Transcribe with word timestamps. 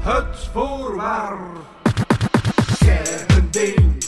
Het 0.00 0.48
voorwaar. 0.52 1.38
Kernding. 2.78 4.04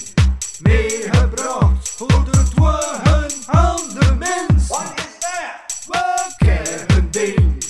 Meegebracht 0.62 1.88
voor 1.88 2.24
de 2.24 2.42
dwagen 2.54 3.30
aan 3.46 3.76
de 3.76 4.14
mens. 4.18 4.68
Wat 4.68 4.92
is 4.96 5.18
dat? 5.18 6.36
Kernding. 6.36 7.64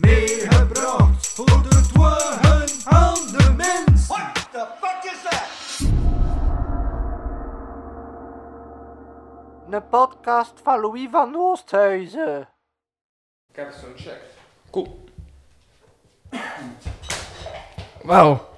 Meegebracht 0.00 1.28
voor 1.28 1.62
de 1.62 1.80
dwagen 1.92 2.68
aan 2.84 3.26
de 3.36 3.54
mens. 3.56 4.06
What 4.06 4.48
the 4.50 4.66
fuck 4.80 5.12
is 5.12 5.22
that? 5.22 5.48
Een 9.70 9.88
podcast 9.88 10.60
van 10.62 10.80
Louis 10.80 11.08
van 11.10 11.36
Oosthuizen. 11.36 12.48
Ik 13.58 13.64
heb 13.64 13.74
zo'n 13.80 13.92
check. 13.96 14.20
Cool. 14.70 15.08
Wauw. 18.02 18.48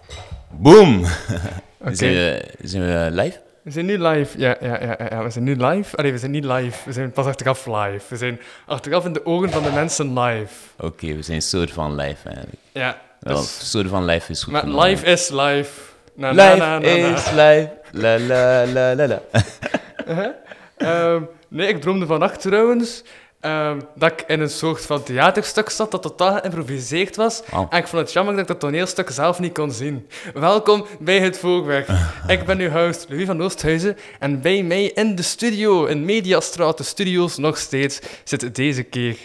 Boom! 0.50 1.04
Oké. 1.80 1.94
Zijn, 1.94 2.12
we, 2.12 2.44
zijn 2.62 2.82
we 2.82 3.08
live? 3.22 3.40
We 3.62 3.70
zijn 3.70 3.86
nu 3.86 3.98
live. 4.02 4.38
Ja, 4.38 4.56
ja, 4.60 4.80
ja, 4.82 4.96
ja, 5.10 5.22
we 5.22 5.30
zijn 5.30 5.44
nu 5.44 5.56
live. 5.56 5.96
Allee, 5.96 6.12
we 6.12 6.18
zijn 6.18 6.30
niet 6.30 6.44
live. 6.44 6.78
We 6.84 6.92
zijn 6.92 7.10
pas 7.12 7.26
achteraf 7.26 7.66
live. 7.66 8.00
We 8.08 8.16
zijn 8.16 8.40
achteraf 8.66 9.04
in 9.04 9.12
de 9.12 9.26
ogen 9.26 9.50
van 9.50 9.62
de 9.62 9.70
mensen 9.70 10.18
live. 10.18 10.54
Oké, 10.78 11.14
we 11.14 11.22
zijn 11.22 11.36
een 11.36 11.42
soort 11.42 11.70
van 11.70 11.94
live 11.94 12.28
eigenlijk. 12.28 12.56
Ja. 12.72 13.00
Wel, 13.20 13.36
Dus, 13.36 13.70
soort 13.70 13.88
van 13.88 14.04
live 14.04 14.30
is 14.30 14.42
goed. 14.42 14.52
maar 14.52 14.62
genomen. 14.62 14.84
live 14.88 15.06
is 15.06 15.28
live. 15.28 15.70
Na, 16.14 16.30
Live 16.30 16.42
na, 16.56 16.56
na, 16.56 16.78
na. 16.78 16.88
is 16.88 17.30
live. 17.30 17.70
La 17.90 18.18
la 18.18 18.66
la 18.66 18.94
la 18.94 19.06
la. 19.06 19.20
Ehm, 20.76 21.22
nee, 21.48 21.68
ik 21.68 21.80
droomde 21.80 22.06
vannacht 22.06 22.40
trouwens 22.40 23.02
ehm, 23.40 23.80
dat 23.94 24.12
ik 24.12 24.24
in 24.26 24.40
een 24.40 24.50
soort 24.50 24.86
van 24.86 25.02
theaterstuk 25.02 25.70
zat 25.70 25.90
dat 25.90 26.02
totaal 26.02 26.38
geïmproviseerd 26.38 27.16
was. 27.16 27.42
Oh. 27.52 27.66
En 27.70 27.78
ik 27.78 27.86
vond 27.86 28.02
het 28.02 28.12
jammer 28.12 28.32
dat 28.32 28.42
ik 28.42 28.48
dat 28.48 28.60
toneelstuk 28.60 29.10
zelf 29.10 29.38
niet 29.38 29.52
kon 29.52 29.72
zien. 29.72 30.08
Welkom 30.34 30.86
bij 30.98 31.20
het 31.20 31.38
Voorweg. 31.38 31.88
ik 32.26 32.44
ben 32.44 32.58
uw 32.58 32.70
host 32.70 33.06
Louis 33.08 33.26
van 33.26 33.42
Oosthuizen 33.42 33.96
en 34.18 34.40
bij 34.40 34.62
mij 34.62 34.84
in 34.84 35.14
de 35.14 35.22
studio, 35.22 35.84
in 35.84 36.04
Mediastraat, 36.04 36.76
de 36.76 36.84
studio's 36.84 37.36
nog 37.36 37.58
steeds, 37.58 38.00
zit 38.24 38.54
deze 38.54 38.82
keer... 38.82 39.16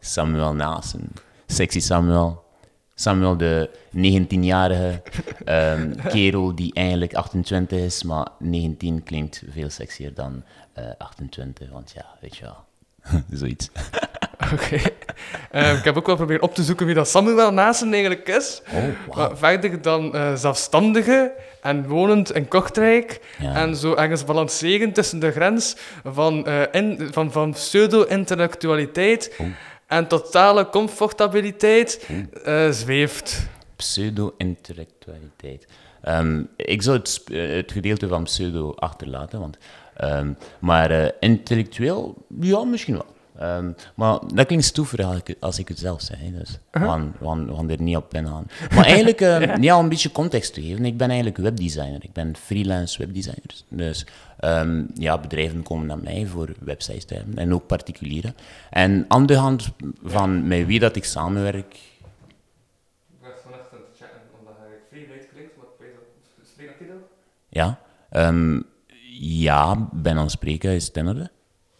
Samuel 0.00 0.54
Naassen. 0.54 1.12
Sexy 1.46 1.80
Samuel. 1.80 2.44
Samuel, 2.94 3.36
de 3.36 3.70
19-jarige 3.96 5.02
ehm, 5.44 5.94
kerel 6.12 6.54
die 6.54 6.74
eigenlijk 6.74 7.14
28 7.14 7.78
is, 7.78 8.02
maar 8.02 8.28
19 8.38 9.02
klinkt 9.02 9.42
veel 9.48 9.70
sexier 9.70 10.14
dan 10.14 10.44
eh, 10.72 10.84
28, 10.98 11.70
want 11.70 11.92
ja, 11.94 12.06
weet 12.20 12.36
je 12.36 12.44
wel. 12.44 12.64
Zoiets. 13.32 13.70
Oké. 14.52 14.80
Ehm, 15.50 15.76
ik 15.76 15.84
heb 15.84 15.96
ook 15.96 16.06
wel 16.06 16.16
proberen 16.16 16.42
op 16.42 16.54
te 16.54 16.62
zoeken 16.62 16.86
wie 16.86 16.94
dat 16.94 17.08
Samuel 17.08 17.52
Naassen 17.52 17.92
eigenlijk 17.92 18.28
is. 18.28 18.62
Oh. 18.72 19.16
Maar 19.16 19.36
verder 19.36 19.82
dan 19.82 20.14
eh, 20.14 20.34
zelfstandige 20.34 21.32
en 21.62 21.86
wonend 21.88 22.32
in 22.32 22.48
Kortrijk. 22.48 23.20
Ja. 23.38 23.54
En 23.54 23.76
zo 23.76 23.94
ergens 23.94 24.24
balanceren 24.24 24.92
tussen 24.92 25.18
de 25.18 25.30
grens 25.30 25.76
van, 26.04 26.46
eh, 26.46 26.62
in, 26.72 27.08
van, 27.12 27.32
van 27.32 27.52
pseudo-intellectualiteit 27.52 29.36
en 29.86 30.06
totale 30.06 30.68
comfortabiliteit 30.68 32.08
eh, 32.44 32.70
zweeft. 32.70 33.46
Pseudo-intellectualiteit. 33.76 35.66
Ehm, 36.04 36.42
ik 36.56 36.82
zou 36.82 36.96
het, 36.96 37.22
eh, 37.32 37.54
het 37.54 37.72
gedeelte 37.72 38.08
van 38.08 38.24
pseudo 38.24 38.72
achterlaten, 38.74 39.40
want, 39.40 39.58
ehm, 39.96 40.32
maar 40.58 40.90
eh, 40.90 41.10
intellectueel, 41.20 42.14
ja, 42.40 42.64
misschien 42.64 42.94
wel. 42.94 43.12
Ehm, 43.38 43.72
maar 43.94 44.18
dat 44.34 44.46
klinkt 44.46 44.64
stoever 44.64 45.04
als 45.04 45.16
ik, 45.16 45.36
als 45.40 45.58
ik 45.58 45.68
het 45.68 45.78
zelf 45.78 46.00
zeg, 46.00 46.18
hè, 46.18 46.30
dus 46.30 46.58
er 47.70 47.82
niet 47.82 47.96
op 47.96 48.14
ingaan. 48.14 48.46
Maar 48.74 48.84
eigenlijk, 48.84 49.20
ja, 49.64 49.76
om 49.76 49.82
een 49.82 49.88
beetje 49.88 50.12
context 50.12 50.54
te 50.54 50.62
geven, 50.62 50.84
ik 50.84 50.96
ben 50.96 51.08
eigenlijk 51.08 51.38
webdesigner. 51.38 52.04
Ik 52.04 52.12
ben 52.12 52.36
freelance 52.36 52.98
webdesigner. 52.98 53.50
Dus 53.68 54.06
ja, 54.94 55.18
bedrijven 55.18 55.62
komen 55.62 55.86
naar 55.86 55.98
mij 55.98 56.26
voor 56.26 56.54
websites 56.60 57.04
te 57.04 57.14
hebben, 57.14 57.38
en 57.38 57.54
ook 57.54 57.66
particulieren. 57.66 58.34
En 58.70 59.04
aan 59.08 59.26
de 59.26 59.36
hand 59.36 59.70
van 60.02 60.46
met 60.46 60.66
wie 60.66 60.78
dat 60.78 60.96
ik 60.96 61.04
samenwerk, 61.04 61.74
Ik 61.74 63.20
was 63.20 63.30
vannacht 63.42 63.72
aan 63.72 63.78
het 63.78 63.98
chatten, 63.98 64.20
omdat 64.38 64.54
hij 64.58 64.68
vrij 64.88 65.06
luid 65.08 65.28
klinkt, 65.32 65.56
maar 65.56 65.66
ik 65.66 65.78
weet 65.78 66.48
spreek 66.52 66.68
dat 66.68 66.80
niet 66.80 66.88
Ja. 67.54 67.78
Ehm, 68.10 68.60
ja, 69.18 69.88
het 70.22 70.30
spreken, 70.30 70.70
is 70.70 70.86
het 70.86 70.96
in 70.96 71.08
orde? 71.08 71.30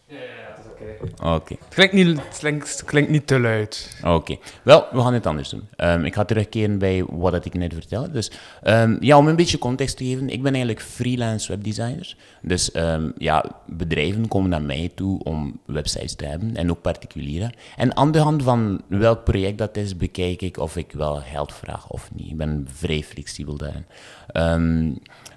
Ja, 0.07 0.15
ja, 0.15 0.21
ja, 0.23 0.55
het 0.55 0.65
is 0.79 0.94
oké. 1.23 1.55
Het 1.59 1.73
klinkt 1.73 1.93
niet, 1.93 2.07
het 2.07 2.37
klinkt, 2.39 2.71
het 2.71 2.83
klinkt 2.83 3.09
niet 3.09 3.27
te 3.27 3.39
luid. 3.39 3.97
oké. 4.03 4.37
Wel, 4.63 4.85
we 4.91 5.01
gaan 5.01 5.13
het 5.13 5.25
anders 5.25 5.49
doen. 5.49 5.67
Ehm, 5.75 6.03
ik 6.05 6.13
ga 6.13 6.25
terugkeren 6.25 6.77
bij 6.77 7.03
wat 7.09 7.31
dat 7.31 7.45
ik 7.45 7.53
net 7.53 7.73
vertelde. 7.73 8.11
Dus 8.11 8.31
ehm, 8.63 8.97
ja, 8.99 9.17
om 9.17 9.27
een 9.27 9.35
beetje 9.35 9.57
context 9.57 9.97
te 9.97 10.05
geven, 10.05 10.29
ik 10.29 10.41
ben 10.41 10.53
eigenlijk 10.53 10.85
freelance 10.85 11.47
webdesigner. 11.47 12.15
Dus 12.41 12.71
ehm, 12.71 13.11
ja, 13.17 13.45
bedrijven 13.65 14.27
komen 14.27 14.49
naar 14.49 14.61
mij 14.61 14.91
toe 14.95 15.23
om 15.23 15.59
websites 15.65 16.15
te 16.15 16.25
hebben, 16.25 16.55
en 16.55 16.69
ook 16.69 16.81
particulieren. 16.81 17.51
En 17.75 17.97
aan 17.97 18.11
de 18.11 18.19
hand 18.19 18.43
van 18.43 18.81
welk 18.87 19.23
project 19.23 19.57
dat 19.57 19.77
is, 19.77 19.97
bekijk 19.97 20.41
ik 20.41 20.57
of 20.57 20.77
ik 20.77 20.91
wel 20.91 21.15
geld 21.15 21.53
vraag 21.53 21.89
of 21.89 22.09
niet. 22.13 22.29
Ik 22.29 22.37
ben 22.37 22.67
vrij 22.73 23.03
flexibel 23.03 23.57
daarin. 23.57 23.85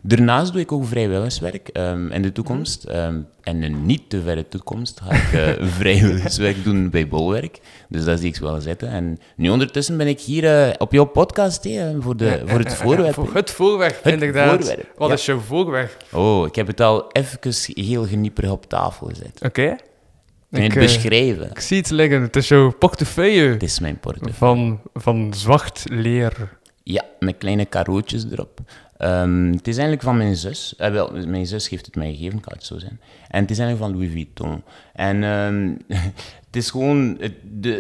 Daarnaast 0.02 0.52
doe 0.52 0.60
ik 0.60 0.72
ook 0.72 0.86
vrijwilligerswerk 0.86 1.68
in 2.10 2.22
de 2.22 2.32
toekomst. 2.32 2.86
En 3.48 3.62
in 3.62 3.86
niet 3.86 4.10
te 4.10 4.22
verre 4.22 4.48
toekomst 4.48 5.00
ga 5.00 5.10
ik 5.10 5.32
eh, 5.32 5.57
vrijwilligerswerk 5.60 6.64
doen 6.64 6.91
bij 6.91 7.08
Bolwerk. 7.08 7.58
Dus 7.88 8.04
dat 8.04 8.19
zie 8.20 8.28
ik 8.28 8.36
wel 8.36 8.60
zitten. 8.60 8.88
En 8.88 9.19
nu 9.36 9.50
ondertussen 9.50 9.96
ben 9.96 10.06
ik 10.06 10.20
hier 10.20 10.44
eh, 10.69 10.74
op 10.78 10.92
jouw 10.92 11.04
podcast 11.04 11.69
voor, 11.98 12.16
de, 12.16 12.42
voor 12.46 12.58
het 12.58 12.74
voorwerp. 12.74 13.14
Voor 13.14 13.34
het 13.34 13.50
voorweg, 13.50 14.02
Het 14.02 14.12
inderdaad. 14.12 14.56
voorwerp, 14.64 14.92
Wat 14.97 15.08
ja. 15.08 15.14
is 15.14 15.24
jouw 15.26 15.38
voorweg? 15.38 15.97
Oh, 16.12 16.47
ik 16.47 16.54
heb 16.54 16.66
het 16.66 16.80
al 16.80 17.12
even 17.12 17.38
heel 17.74 18.06
genieperig 18.06 18.50
op 18.50 18.68
tafel 18.68 19.06
gezet. 19.06 19.41
Oké. 19.42 19.62
Je 19.62 19.76
het 20.60 20.64
Ik, 20.64 20.74
eh, 20.74 20.82
beschrijven? 20.82 21.50
Ik 21.50 21.60
zie 21.60 21.76
het 21.76 21.91
liggen. 21.91 22.22
Het 22.22 22.36
is 22.36 22.48
jouw 22.48 22.70
portefeuille 22.78 23.48
Het 23.48 23.62
is 23.62 23.80
mijn 23.80 23.98
portefeuille. 23.98 24.34
van, 24.36 24.80
van 24.94 25.34
zwart 25.34 25.82
leer. 25.91 26.56
Ja, 26.82 27.04
met 27.18 27.38
kleine 27.38 27.68
carootjes 27.68 28.24
erop. 28.32 28.60
Ehm, 28.98 29.53
het 29.53 29.69
is 29.69 29.75
eigenlijk 29.75 30.03
van 30.03 30.16
mijn 30.16 30.36
zus. 30.36 30.76
Eh, 30.76 30.91
wel, 30.91 31.10
mijn 31.26 31.47
zus 31.47 31.69
heeft 31.69 31.86
het 31.86 31.97
mij 31.97 32.14
gegeven, 32.14 32.41
kan 32.41 32.53
het 32.53 32.64
zo 32.64 32.78
zijn. 32.78 33.00
En 33.28 33.41
het 33.41 33.50
is 33.50 33.59
eigenlijk 33.59 33.91
van 33.91 34.00
Louis 34.00 34.12
Vuitton. 34.12 34.62
En 34.92 35.25
ehm, 35.25 35.75
het 36.47 36.56
is 36.56 36.70
gewoon... 36.70 37.19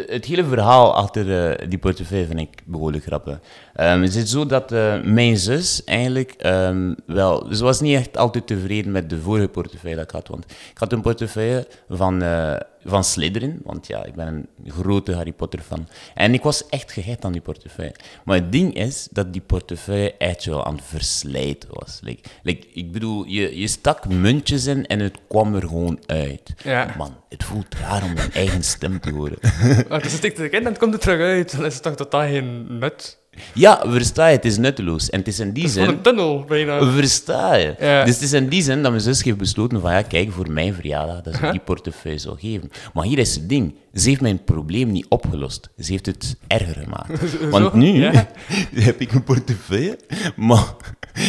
Het 0.06 0.24
hele 0.24 0.44
verhaal 0.44 0.94
achter 0.94 1.50
eh, 1.50 1.68
die 1.68 1.78
portefeuille 1.78 2.26
vind 2.26 2.40
ik 2.40 2.62
behoorlijk 2.64 3.04
grappig. 3.04 3.38
Ehm, 3.78 4.02
het 4.02 4.14
is 4.14 4.30
zo 4.30 4.46
dat 4.46 4.72
eh, 4.72 5.02
mijn 5.02 5.36
zus 5.36 5.84
eigenlijk 5.84 6.32
ehm, 6.32 6.94
wel... 7.06 7.46
Ze 7.54 7.64
was 7.64 7.80
niet 7.80 7.96
echt 7.96 8.16
altijd 8.16 8.46
tevreden 8.46 8.92
met 8.92 9.10
de 9.10 9.20
vorige 9.20 9.48
portefeuille 9.48 9.96
dat 9.96 10.04
ik 10.04 10.10
had. 10.10 10.28
Want 10.28 10.44
ik 10.70 10.78
had 10.78 10.92
een 10.92 11.00
portefeuille 11.00 11.66
van... 11.88 12.22
eh, 12.22 12.56
van 12.84 13.04
Slytherin, 13.04 13.60
want 13.64 13.86
ja, 13.86 14.04
ik 14.04 14.14
ben 14.14 14.26
een 14.26 14.70
grote 14.70 15.14
Harry 15.14 15.32
Potter 15.32 15.60
fan. 15.60 15.88
En 16.14 16.34
ik 16.34 16.42
was 16.42 16.68
echt 16.68 16.92
gehecht 16.92 17.24
aan 17.24 17.32
die 17.32 17.40
portefeuille. 17.40 17.94
Maar 18.24 18.36
het 18.36 18.52
ding 18.52 18.74
is 18.74 19.08
dat 19.10 19.32
die 19.32 19.42
portefeuille 19.42 20.14
echt 20.16 20.44
wel 20.44 20.64
aan 20.64 20.74
het 20.74 20.84
verslijten 20.84 21.68
was. 21.72 21.98
Like, 22.02 22.28
like, 22.42 22.66
ik 22.72 22.92
bedoel, 22.92 23.24
je, 23.26 23.58
je 23.60 23.66
stak 23.66 24.08
muntjes 24.08 24.66
in 24.66 24.86
en 24.86 25.00
het 25.00 25.18
kwam 25.28 25.54
er 25.54 25.62
gewoon 25.62 26.00
uit. 26.06 26.54
Ja. 26.64 26.94
Man, 26.96 27.16
het 27.28 27.44
voelt 27.44 27.74
raar 27.74 28.02
om 28.02 28.12
mijn 28.12 28.32
eigen 28.32 28.62
stem 28.62 29.00
te 29.00 29.10
horen. 29.10 29.38
Maar 29.88 30.02
dus 30.02 30.12
het 30.12 30.20
stikt 30.20 30.38
erin 30.38 30.60
en 30.60 30.64
het 30.64 30.78
komt 30.78 30.94
er 30.94 31.00
terug 31.00 31.20
uit. 31.20 31.56
Dan 31.56 31.64
is 31.64 31.74
het 31.74 31.82
toch 31.82 31.94
totaal 31.94 32.28
geen 32.28 32.78
nut? 32.78 33.18
Ja, 33.54 33.82
versta 33.86 34.26
je, 34.26 34.36
het 34.36 34.44
is 34.44 34.58
nutteloos. 34.58 35.10
En 35.10 35.18
het 35.18 35.28
is 35.28 35.40
in 35.40 35.52
die 35.52 35.68
zin... 35.68 35.88
een 35.88 36.00
tunnel, 36.00 36.44
bijna. 36.44 36.92
Versta 36.92 37.54
je? 37.54 37.74
Ja. 37.80 38.04
Dus 38.04 38.14
het 38.14 38.22
is 38.22 38.32
in 38.32 38.48
die 38.48 38.62
zin 38.62 38.82
dat 38.82 38.90
mijn 38.90 39.02
zus 39.02 39.22
heeft 39.22 39.36
besloten 39.36 39.80
van 39.80 39.92
ja, 39.92 40.02
kijk, 40.02 40.32
voor 40.32 40.50
mijn 40.50 40.74
verjaardag 40.74 41.20
dat 41.22 41.34
ze 41.34 41.50
die 41.50 41.60
portefeuille 41.60 42.18
zou 42.18 42.38
geven. 42.38 42.70
Maar 42.92 43.04
hier 43.04 43.18
is 43.18 43.34
het 43.34 43.48
ding. 43.48 43.74
Ze 43.94 44.08
heeft 44.08 44.20
mijn 44.20 44.44
probleem 44.44 44.90
niet 44.90 45.06
opgelost. 45.08 45.70
Ze 45.78 45.92
heeft 45.92 46.06
het 46.06 46.36
erger 46.46 46.82
gemaakt. 46.82 47.10
Want 47.50 47.72
nu 47.72 47.86
Ja. 47.86 48.28
heb 48.74 49.00
ik 49.00 49.12
een 49.12 49.24
portefeuille, 49.24 49.98
maar 50.36 50.74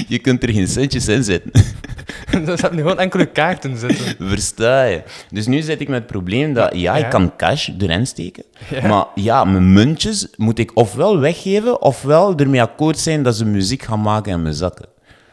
je 0.07 0.19
kunt 0.19 0.43
er 0.43 0.53
geen 0.53 0.67
centjes 0.67 1.07
in 1.07 1.23
zetten. 1.23 1.51
Er 2.47 2.57
zaten 2.57 2.75
nu 2.75 2.81
gewoon 2.81 2.99
enkele 2.99 3.25
kaarten 3.25 3.77
zitten. 3.77 4.15
Versta 4.27 4.83
je? 4.83 5.03
Dus 5.31 5.47
nu 5.47 5.61
zit 5.61 5.81
ik 5.81 5.87
met 5.87 5.97
het 5.97 6.07
probleem 6.07 6.53
dat 6.53 6.75
ja, 6.75 6.95
ik 6.95 7.09
kan 7.09 7.35
cash 7.35 7.69
erin 7.79 8.07
steken, 8.07 8.43
maar 8.87 9.05
ja, 9.15 9.43
mijn 9.43 9.73
muntjes 9.73 10.27
moet 10.37 10.59
ik 10.59 10.71
ofwel 10.73 11.19
weggeven, 11.19 11.81
ofwel 11.81 12.35
ermee 12.35 12.61
akkoord 12.61 12.97
zijn 12.99 13.23
dat 13.23 13.35
ze 13.35 13.45
muziek 13.45 13.81
gaan 13.83 14.01
maken 14.01 14.31
in 14.31 14.41
mijn 14.41 14.53
zakken. 14.53 14.85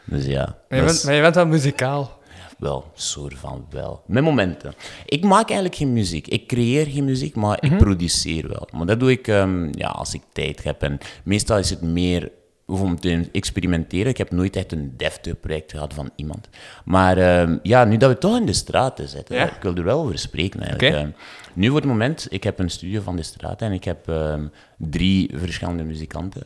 Dus 0.05 0.25
ja, 0.25 0.55
Maar 0.69 0.79
je, 0.79 0.85
bent, 0.85 1.03
maar 1.03 1.13
je 1.13 1.21
bent 1.21 1.35
wel 1.35 1.45
muzikaal. 1.45 2.15
Wel, 2.57 2.85
soort 2.93 3.33
van 3.37 3.65
wel. 3.69 4.01
Met 4.07 4.23
momenten. 4.23 4.73
Ik 5.05 5.23
maak 5.23 5.45
eigenlijk 5.45 5.75
geen 5.75 5.93
muziek. 5.93 6.27
Ik 6.27 6.47
creëer 6.47 6.85
geen 6.85 7.05
muziek, 7.05 7.35
maar 7.35 7.57
Mhm. 7.61 7.73
ik 7.73 7.79
produceer 7.79 8.47
wel. 8.47 8.67
Maar 8.71 8.85
dat 8.85 8.99
doe 8.99 9.11
ik 9.11 9.27
ehm, 9.27 9.67
ja, 9.71 9.87
als 9.87 10.13
ik 10.13 10.21
tijd 10.33 10.63
heb. 10.63 10.81
En 10.83 10.97
meestal 11.23 11.57
is 11.57 11.69
het 11.69 11.81
meer 11.81 12.31
om 12.67 12.99
te 12.99 13.29
experimenteren. 13.31 14.07
Ik 14.07 14.17
heb 14.17 14.31
nooit 14.31 14.55
echt 14.55 14.71
een 14.71 14.93
deftig 14.97 15.39
project 15.39 15.71
gehad 15.71 15.93
van 15.93 16.09
iemand. 16.15 16.49
Maar 16.85 17.17
ehm, 17.17 17.57
ja, 17.63 17.83
nu 17.85 17.97
dat 17.97 18.09
we 18.09 18.17
toch 18.17 18.37
in 18.37 18.45
de 18.45 18.53
straten 18.53 19.07
zitten, 19.07 19.35
Ja. 19.35 19.45
ik 19.55 19.61
wil 19.61 19.75
er 19.75 19.83
wel 19.83 19.99
over 19.99 20.17
spreken 20.19 20.59
eigenlijk. 20.61 20.95
Ehm, 20.95 21.09
nu 21.53 21.67
voor 21.67 21.75
het 21.75 21.85
moment, 21.85 22.27
ik 22.29 22.43
heb 22.43 22.59
een 22.59 22.69
studio 22.69 23.01
van 23.01 23.15
de 23.15 23.23
straat 23.23 23.61
en 23.61 23.71
ik 23.71 23.83
heb 23.83 24.07
ehm, 24.09 24.47
drie 24.77 25.29
verschillende 25.33 25.83
muzikanten. 25.83 26.41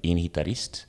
Één 0.00 0.18
gitarist, 0.18 0.86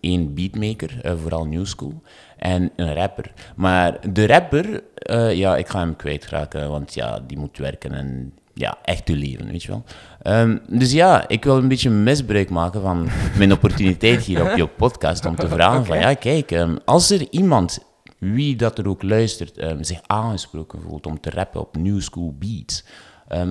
één 0.00 0.34
beatmaker, 0.34 0.98
eh, 1.02 1.12
vooral 1.16 1.46
new 1.46 1.66
school, 1.66 2.02
en 2.36 2.70
een 2.76 2.94
rapper. 2.94 3.32
Maar 3.56 4.12
de 4.12 4.26
rapper, 4.26 4.82
eh, 4.94 5.34
ja, 5.34 5.56
ik 5.56 5.68
ga 5.68 5.78
hem 5.78 5.96
kwijtraken, 5.96 6.70
want 6.70 6.94
ja, 6.94 7.20
die 7.26 7.38
moet 7.38 7.58
werken 7.58 7.92
en 7.92 8.32
ja, 8.58 8.78
echt 8.82 9.06
te 9.06 9.12
leven, 9.16 9.46
weet 9.46 9.62
je 9.62 9.68
wel. 9.68 9.84
Ehm, 10.22 10.58
dus 10.68 10.92
ja, 10.92 11.28
ik 11.28 11.44
wil 11.44 11.56
een 11.56 11.68
beetje 11.68 11.90
misbruik 11.90 12.50
maken 12.50 12.80
van 12.80 13.08
mijn 13.38 13.52
opportuniteit 13.52 14.24
hier 14.24 14.50
op 14.50 14.56
je 14.56 14.66
podcast 14.66 15.26
om 15.26 15.36
te 15.36 15.48
vragen 15.48 15.84
van, 15.84 15.98
ja, 15.98 16.14
kijk, 16.14 16.50
ehm, 16.50 16.76
als 16.84 17.10
er 17.10 17.26
iemand, 17.30 17.78
wie 18.18 18.56
dat 18.56 18.78
er 18.78 18.88
ook 18.88 19.02
luistert, 19.02 19.58
ehm, 19.58 19.82
zich 19.82 20.00
aangesproken 20.06 20.82
voelt 20.82 21.06
om 21.06 21.20
te 21.20 21.30
rappen 21.30 21.60
op 21.60 21.76
new 21.76 22.00
school 22.00 22.34
beats, 22.38 22.84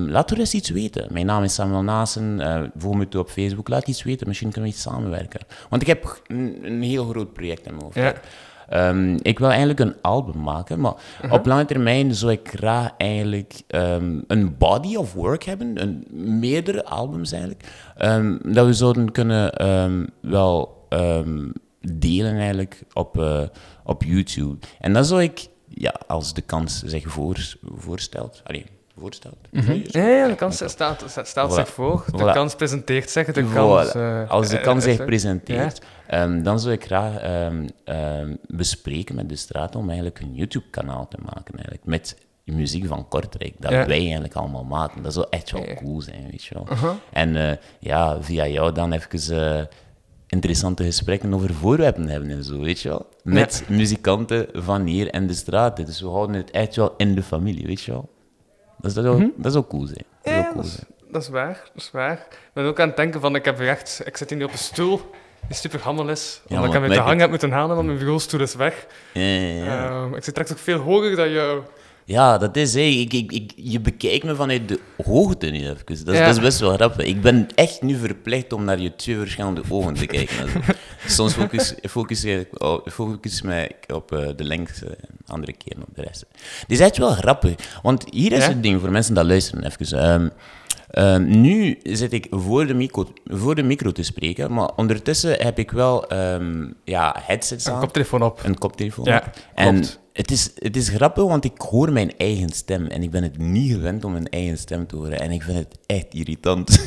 laat 0.07 0.31
er 0.31 0.39
eens 0.39 0.53
iets 0.53 0.69
weten. 0.69 1.07
Mijn 1.11 1.25
naam 1.25 1.43
is 1.43 1.53
Samuel 1.53 1.83
Nasen, 1.83 2.39
eh 2.39 2.61
volg 2.77 2.95
me 2.95 3.07
toe 3.07 3.21
op 3.21 3.29
Facebook, 3.29 3.67
laat 3.67 3.87
iets 3.87 4.03
weten, 4.03 4.27
misschien 4.27 4.51
kunnen 4.51 4.69
we 4.69 4.75
iets 4.75 4.85
samenwerken. 4.85 5.39
Want 5.69 5.81
ik 5.81 5.87
heb 5.87 6.21
een, 6.27 6.59
een 6.61 6.81
heel 6.81 7.05
groot 7.05 7.33
project 7.33 7.65
in 7.65 7.71
mijn 7.71 7.83
hoofd. 7.83 7.95
Ja. 7.95 8.13
Ehm, 8.69 9.17
ik 9.21 9.39
wil 9.39 9.49
eigenlijk 9.49 9.79
een 9.79 9.95
album 10.01 10.41
maken, 10.41 10.79
maar 10.79 10.93
op 11.29 11.45
lange 11.45 11.65
termijn 11.65 12.15
zou 12.15 12.31
ik 12.31 12.49
graag 12.55 12.91
eigenlijk 12.97 13.61
ehm, 13.67 14.19
een 14.27 14.57
body 14.57 14.95
of 14.95 15.13
work 15.13 15.43
hebben, 15.43 15.81
een, 15.81 16.05
meerdere 16.39 16.85
albums 16.85 17.31
eigenlijk, 17.31 17.63
ehm, 17.97 18.37
dat 18.53 18.65
we 18.65 18.73
zouden 18.73 19.11
kunnen 19.11 19.51
wel 20.21 20.75
delen 21.93 22.35
eigenlijk 22.35 22.81
op, 22.93 23.19
eh, 23.19 23.41
op 23.83 24.03
YouTube. 24.03 24.65
En 24.79 24.93
dan 24.93 25.05
zou 25.05 25.21
ik, 25.21 25.47
ja, 25.67 25.93
als 26.07 26.33
de 26.33 26.41
kans 26.41 26.83
zich 26.83 27.07
voor, 27.07 27.55
voorstelt, 27.63 28.41
allee, 28.43 28.65
voorstelt, 28.99 29.37
Ja, 29.51 30.07
ja, 30.07 30.27
de 30.27 30.35
kans 30.35 30.63
stelt, 30.65 31.05
stelt 31.23 31.53
zich 31.53 31.67
voor. 31.69 32.03
De 32.11 32.23
Voilà. 32.23 32.33
kans 32.33 32.55
presenteert 32.55 33.09
zich. 33.09 33.31
De 33.31 33.43
Voilà. 33.45 33.53
kans, 33.53 33.93
eh, 33.93 34.29
Als 34.29 34.49
de 34.49 34.61
kans 34.61 34.83
eh, 34.85 34.89
zich 34.91 34.99
eh, 34.99 35.05
presenteert, 35.05 35.81
ehm, 36.07 36.41
dan 36.43 36.59
zou 36.59 36.73
ik 36.73 36.85
graag 36.85 37.17
ehm, 37.17 37.67
ehm, 37.83 38.35
bespreken 38.47 39.15
met 39.15 39.29
de 39.29 39.35
straat 39.35 39.75
om 39.75 39.85
eigenlijk 39.87 40.19
een 40.19 40.33
YouTube-kanaal 40.33 41.07
te 41.07 41.17
maken. 41.21 41.53
Eigenlijk, 41.53 41.85
met 41.85 42.17
muziek 42.43 42.85
van 42.85 43.07
Kortrijk, 43.07 43.53
dat 43.59 43.71
Ja. 43.71 43.85
wij 43.85 43.97
eigenlijk 43.97 44.33
allemaal 44.33 44.63
maken. 44.63 45.03
Dat 45.03 45.13
zou 45.13 45.25
echt 45.29 45.51
wel 45.51 45.65
cool 45.75 46.01
zijn, 46.01 46.27
weet 46.31 46.43
je 46.43 46.53
wel. 46.53 46.67
Uh-huh. 46.71 46.91
En 47.11 47.59
ja, 47.79 48.21
via 48.21 48.47
jou 48.47 48.71
dan 48.71 48.91
even 48.91 49.67
interessante 50.27 50.83
gesprekken 50.83 51.33
over 51.33 51.53
voorwerpen 51.53 52.07
hebben 52.07 52.29
en 52.29 52.43
zo, 52.43 52.59
weet 52.59 52.79
je 52.81 52.89
wel. 52.89 53.09
Met 53.23 53.63
muzikanten 53.69 54.47
van 54.53 54.85
hier 54.85 55.09
en 55.09 55.27
de 55.27 55.33
straat. 55.33 55.85
Dus 55.85 56.01
we 56.01 56.07
houden 56.07 56.35
het 56.35 56.51
echt 56.51 56.75
wel 56.75 56.93
in 56.97 57.15
de 57.15 57.23
familie, 57.23 57.65
weet 57.65 57.81
je 57.81 57.91
wel. 57.91 58.13
Dus 58.81 58.93
dat 58.93 59.03
zou, 59.03 59.33
dat 59.35 59.51
zou 59.51 59.65
cool 59.67 59.85
zijn. 59.85 60.05
Dat 60.23 60.33
zou. 60.33 60.35
Ja, 60.35 60.43
cool 60.43 60.55
dat 60.55 60.65
is, 60.65 60.79
dat 61.11 61.21
is 61.21 61.29
waar. 61.29 61.61
Dat 61.73 61.83
is 61.83 61.91
waar. 61.91 62.13
Ik 62.29 62.49
ben 62.53 62.65
ook 62.65 62.79
aan 62.79 62.87
het 62.87 62.97
denken 62.97 63.21
van, 63.21 63.35
ik 63.35 63.45
heb 63.45 63.59
echt, 63.59 64.01
ik 64.05 64.17
zit 64.17 64.29
hier 64.29 64.37
nu 64.37 64.43
op 64.45 64.51
een 64.51 64.57
stoel 64.57 65.01
die 65.47 65.57
super 65.57 65.79
gammel 65.79 66.09
is. 66.09 66.41
Ja, 66.47 66.55
Omdat 66.55 66.67
ik 66.67 66.73
hem 66.73 66.83
uit 66.83 66.93
de 66.93 66.99
hang 66.99 67.19
heb 67.19 67.29
moeten 67.29 67.51
halen, 67.51 67.75
want 67.75 67.87
mijn 67.87 67.99
bureaustoel 67.99 68.39
is 68.39 68.55
weg. 68.55 68.85
Ja. 69.13 69.87
Ehm, 69.89 70.15
ik 70.15 70.23
zit 70.23 70.33
direct 70.33 70.51
ook 70.51 70.57
veel 70.57 70.77
hoger 70.79 71.15
dan 71.15 71.29
jou. 71.31 71.61
Ja, 72.07 72.37
dat 72.37 72.55
is, 72.57 72.73
hé. 72.73 72.79
Ik, 72.81 73.13
ik, 73.13 73.31
ik, 73.31 73.51
je 73.55 73.79
bekijkt 73.79 74.23
me 74.25 74.35
vanuit 74.35 74.67
de 74.67 74.79
hoogte 75.03 75.47
nu 75.47 75.59
even. 75.59 75.85
Dat 75.85 76.07
is, 76.13 76.17
Ja. 76.19 76.25
dat 76.25 76.35
is 76.35 76.41
best 76.41 76.59
wel 76.59 76.73
grappig. 76.73 77.05
Ik 77.05 77.21
ben 77.21 77.47
echt 77.55 77.81
nu 77.81 77.95
verplicht 77.97 78.53
om 78.53 78.63
naar 78.63 78.79
je 78.79 78.95
twee 78.95 79.17
verschillende 79.17 79.61
ogen 79.69 79.93
te 79.93 80.05
kijken. 80.05 80.35
Soms 81.07 81.33
focus, 81.33 81.73
focus, 81.89 82.23
ik- 82.23 82.63
oh, 82.63 82.87
focus 82.87 83.41
mij 83.41 83.71
op 83.93 84.11
eh, 84.11 84.27
de 84.35 84.43
lengte, 84.43 84.85
en 84.85 85.09
andere 85.25 85.53
keer 85.53 85.75
op 85.87 85.95
de 85.95 86.01
rest. 86.01 86.25
Het 86.59 86.71
is 86.71 86.79
echt 86.79 86.97
wel 86.97 87.11
grappig, 87.11 87.79
want 87.83 88.05
hier 88.09 88.31
is 88.31 88.43
Ja? 88.43 88.49
het 88.49 88.63
ding 88.63 88.79
voor 88.81 88.91
mensen 88.91 89.13
dat 89.13 89.25
luisteren 89.25 89.65
even. 89.65 89.99
Ehm, 89.99 90.29
ehm, 90.91 91.41
nu 91.41 91.79
zit 91.83 92.13
ik 92.13 92.27
voor 92.29 92.65
de, 92.67 92.73
micro, 92.73 93.07
voor 93.25 93.55
de 93.55 93.63
micro 93.63 93.91
te 93.91 94.03
spreken, 94.03 94.53
maar 94.53 94.69
ondertussen 94.75 95.41
heb 95.43 95.59
ik 95.59 95.71
wel 95.71 96.07
ehm, 96.07 96.67
ja, 96.83 97.15
headsets 97.21 97.65
Een 97.65 97.73
aan. 97.73 97.79
koptelefoon 97.79 98.21
op. 98.23 98.39
Een 98.43 98.57
koptelefoon. 98.57 99.05
Ja, 99.05 99.23
op. 99.27 99.33
En. 99.55 99.83
Het 100.15 100.31
is, 100.31 100.49
het 100.55 100.75
is 100.77 100.89
grappig, 100.89 101.23
want 101.23 101.45
ik 101.45 101.61
hoor 101.69 101.91
mijn 101.91 102.11
eigen 102.17 102.49
stem. 102.49 102.87
En 102.87 103.03
ik 103.03 103.11
ben 103.11 103.23
het 103.23 103.37
niet 103.37 103.71
gewend 103.71 104.03
om 104.03 104.11
mijn 104.11 104.29
eigen 104.29 104.57
stem 104.57 104.87
te 104.87 104.95
horen. 104.95 105.19
En 105.19 105.31
ik 105.31 105.41
vind 105.43 105.57
het 105.57 105.77
echt 105.85 106.05
irritant. 106.13 106.85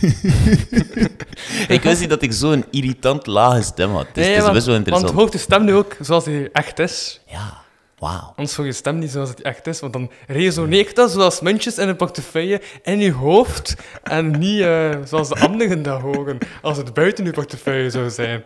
ik 1.68 1.82
wist 1.82 2.00
niet 2.00 2.08
dat 2.08 2.22
ik 2.22 2.32
zo'n 2.32 2.64
irritant 2.70 3.26
lage 3.26 3.62
stem 3.62 3.90
had. 3.90 4.06
Nee, 4.14 4.24
het 4.24 4.36
is 4.36 4.40
want- 4.42 4.52
best 4.54 4.66
wel 4.66 4.74
Want 4.74 4.86
interessant. 4.86 5.20
hoort 5.20 5.32
je 5.32 5.38
stem 5.38 5.64
nu 5.64 5.74
ook 5.74 5.96
zoals 6.00 6.24
die 6.24 6.50
echt 6.52 6.78
is. 6.78 7.20
Ja, 7.26 7.60
wauw. 7.98 8.32
Anders 8.36 8.56
hoor 8.56 8.66
je 8.66 8.72
stem 8.72 8.98
niet 8.98 9.10
zoals 9.10 9.28
het 9.28 9.42
echt 9.42 9.66
is, 9.66 9.80
want 9.80 9.92
dan 9.92 10.10
resoneert 10.26 10.96
dat 10.96 11.10
zoals 11.10 11.40
muntjes 11.40 11.78
in 11.78 11.88
een 11.88 11.96
portefeuille 11.96 12.60
in 12.82 12.98
je 12.98 13.12
hoofd 13.12 13.74
en 14.02 14.38
niet 14.38 14.60
eh, 14.60 14.90
zoals 15.04 15.28
de 15.28 15.34
anderen 15.40 15.82
dat 15.82 16.00
horen, 16.00 16.38
als 16.62 16.76
het 16.76 16.94
buiten 16.94 17.24
je 17.24 17.30
portefeuille 17.30 17.90
zou 17.90 18.10
zijn. 18.10 18.42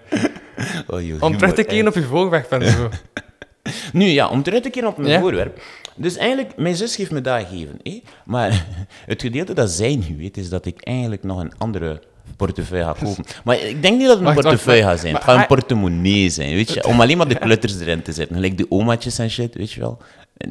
Oh, 0.86 1.02
joh, 1.06 1.22
Om 1.22 1.36
terug 1.36 1.54
te 1.54 1.64
keren 1.64 1.88
op 1.88 1.94
je 1.94 2.02
voorweg 2.02 2.46
en 2.46 2.70
zo. 2.70 2.88
Nu 3.92 4.04
ja, 4.04 4.28
om 4.28 4.42
terug 4.42 4.60
te 4.60 4.70
keren 4.70 4.88
op 4.88 4.96
mijn 4.96 5.10
Ja. 5.10 5.20
voorwerp. 5.20 5.62
Dus 5.96 6.16
eigenlijk, 6.16 6.56
mijn 6.56 6.76
zus 6.76 6.96
heeft 6.96 7.10
me 7.10 7.20
dat 7.20 7.44
gegeven. 7.48 7.78
hè? 7.82 8.02
Maar 8.24 8.66
het 9.06 9.20
gedeelte 9.22 9.54
dat 9.54 9.70
zij 9.70 9.96
niet 9.96 10.16
weet, 10.16 10.36
is 10.36 10.48
dat 10.48 10.66
ik 10.66 10.80
eigenlijk 10.82 11.22
nog 11.22 11.38
een 11.40 11.52
andere 11.58 12.02
portefeuille 12.36 12.84
ga 12.84 12.92
kopen. 13.04 13.24
Maar 13.44 13.60
ik 13.60 13.82
denk 13.82 13.98
niet 13.98 14.06
dat 14.06 14.18
het 14.18 14.26
een 14.28 14.34
Wacht, 14.34 14.40
portefeuille 14.40 14.82
gaat 14.82 15.00
zijn. 15.00 15.12
maar 15.12 15.20
Het 15.22 15.30
gaat 15.30 15.40
een 15.40 15.46
portemonnee 15.46 16.28
zijn, 16.30 16.54
weet 16.54 16.72
je. 16.72 16.84
Om 16.88 17.00
alleen 17.00 17.16
maar 17.16 17.28
de 17.28 17.38
klutters 17.38 17.80
erin 17.80 18.02
te 18.02 18.12
zetten. 18.12 18.34
Gelijk 18.36 18.56
de 18.58 18.66
omaatjes 18.68 19.18
en 19.18 19.30
shit, 19.30 19.54
weet 19.54 19.72
je 19.72 19.80
wel. 19.80 19.98